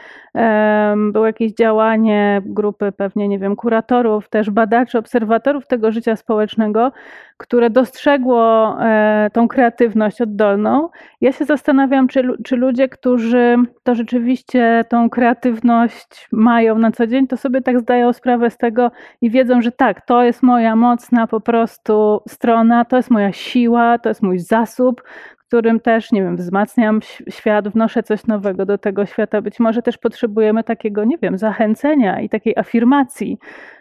[1.11, 6.91] było jakieś działanie grupy pewnie, nie wiem, kuratorów, też badaczy, obserwatorów tego życia społecznego,
[7.38, 10.89] które dostrzegło e, tą kreatywność oddolną.
[11.22, 17.28] Ja się zastanawiam, czy, czy ludzie, którzy to rzeczywiście tą kreatywność mają na co dzień,
[17.28, 18.91] to sobie tak zdają sprawę z tego
[19.22, 23.99] i wiedzą, że tak, to jest moja mocna po prostu strona, to jest moja siła,
[23.99, 25.01] to jest mój zasób,
[25.47, 26.99] którym też, nie wiem, wzmacniam
[27.29, 29.41] świat, wnoszę coś nowego do tego świata.
[29.41, 33.37] Być może też potrzebujemy takiego, nie wiem, zachęcenia i takiej afirmacji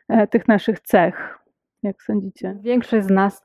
[0.08, 1.38] e, tych naszych cech.
[1.82, 2.56] Jak sądzicie?
[2.60, 3.42] Większość z nas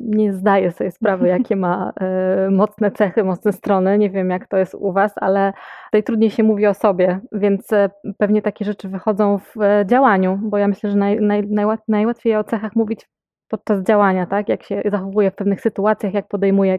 [0.00, 3.98] nie zdaje sobie sprawy, jakie ma e, mocne cechy, mocne strony.
[3.98, 5.52] Nie wiem, jak to jest u Was, ale
[5.84, 9.54] tutaj trudniej się mówi o sobie, więc e, pewnie takie rzeczy wychodzą w
[9.86, 11.48] działaniu, bo ja myślę, że naj, naj,
[11.88, 13.08] najłatwiej o cechach mówić
[13.48, 14.48] podczas działania, tak?
[14.48, 16.78] Jak się zachowuje w pewnych sytuacjach, jak podejmuje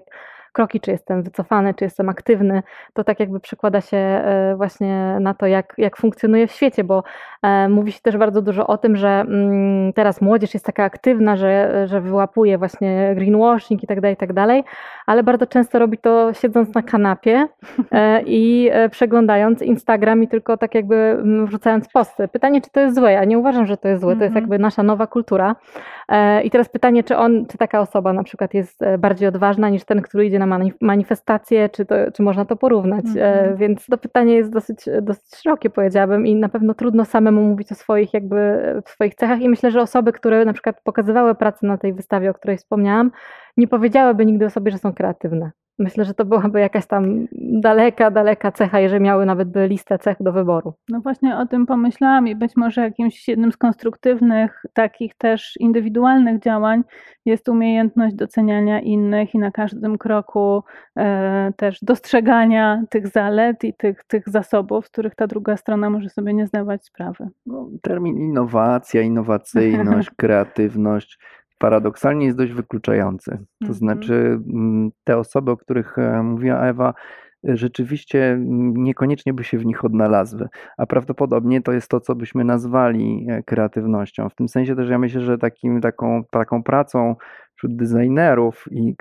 [0.58, 5.34] kroki, czy jestem wycofany, czy jestem aktywny, to tak jakby przekłada się e, właśnie na
[5.34, 7.04] to, jak, jak funkcjonuje w świecie, bo
[7.44, 11.38] e, mówi się też bardzo dużo o tym, że mm, teraz młodzież jest taka aktywna,
[11.38, 14.64] że, że wyłapuje właśnie greenwashing i tak dalej, i tak dalej,
[15.06, 17.48] ale bardzo często robi to siedząc na kanapie
[17.92, 22.28] e, i przeglądając Instagram i tylko tak jakby wrzucając posty.
[22.28, 23.12] Pytanie, czy to jest złe?
[23.12, 24.44] Ja nie uważam, że to jest złe, to jest mhm.
[24.44, 25.56] jakby nasza nowa kultura.
[26.44, 30.02] I teraz pytanie, czy on, czy taka osoba na przykład jest bardziej odważna niż ten,
[30.02, 30.47] który idzie na
[30.82, 33.06] manifestacje, czy, to, czy można to porównać.
[33.06, 33.58] E, mhm.
[33.58, 37.76] Więc to pytanie jest dosyć, dosyć szerokie, powiedziałabym, i na pewno trudno samemu mówić o
[37.76, 39.42] swoich jakby swoich cechach.
[39.42, 43.12] I myślę, że osoby, które na przykład pokazywały pracę na tej wystawie, o której wspomniałam,
[43.58, 45.52] nie powiedziałyby nigdy o sobie, że są kreatywne.
[45.80, 47.28] Myślę, że to byłaby jakaś tam
[47.62, 50.74] daleka, daleka cecha, jeżeli miały nawet by listę cech do wyboru.
[50.90, 56.40] No właśnie o tym pomyślałam i być może jakimś jednym z konstruktywnych, takich też indywidualnych
[56.40, 56.84] działań
[57.26, 60.64] jest umiejętność doceniania innych i na każdym kroku
[60.98, 66.10] e, też dostrzegania tych zalet i tych, tych zasobów, z których ta druga strona może
[66.10, 67.28] sobie nie zdawać sprawy.
[67.46, 71.20] No, termin innowacja, innowacyjność, kreatywność
[71.58, 73.32] paradoksalnie jest dość wykluczający.
[73.32, 73.74] To mhm.
[73.74, 76.94] znaczy, mm, te osoby, o których e, mówiła Ewa,
[77.50, 80.48] e, rzeczywiście mm, niekoniecznie by się w nich odnalazły,
[80.78, 84.30] a prawdopodobnie to jest to, co byśmy nazwali e, kreatywnością.
[84.30, 87.16] W tym sensie też ja myślę, że takim, taką, taką pracą
[87.58, 88.96] wśród designerów i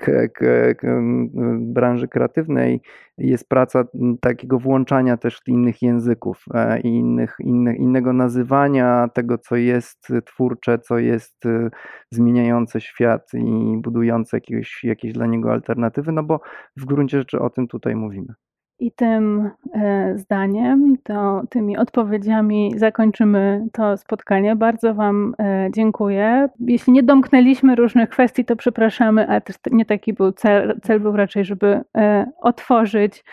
[1.59, 2.81] branży kreatywnej
[3.17, 3.83] jest praca
[4.21, 7.35] takiego włączania też innych języków e, i innych,
[7.77, 11.69] innego nazywania tego, co jest twórcze, co jest e,
[12.11, 16.41] zmieniające świat i budujące jakieś, jakieś dla niego alternatywy, no bo
[16.77, 18.33] w gruncie rzeczy o tym tutaj mówimy.
[18.79, 24.55] I tym e, zdaniem, to, tymi odpowiedziami zakończymy to spotkanie.
[24.55, 26.49] Bardzo Wam e, dziękuję.
[26.59, 30.79] Jeśli nie domknęliśmy różnych kwestii, to przepraszamy, ale też nie taki był cel.
[30.83, 33.23] Cel był raczej, żeby e, otworzyć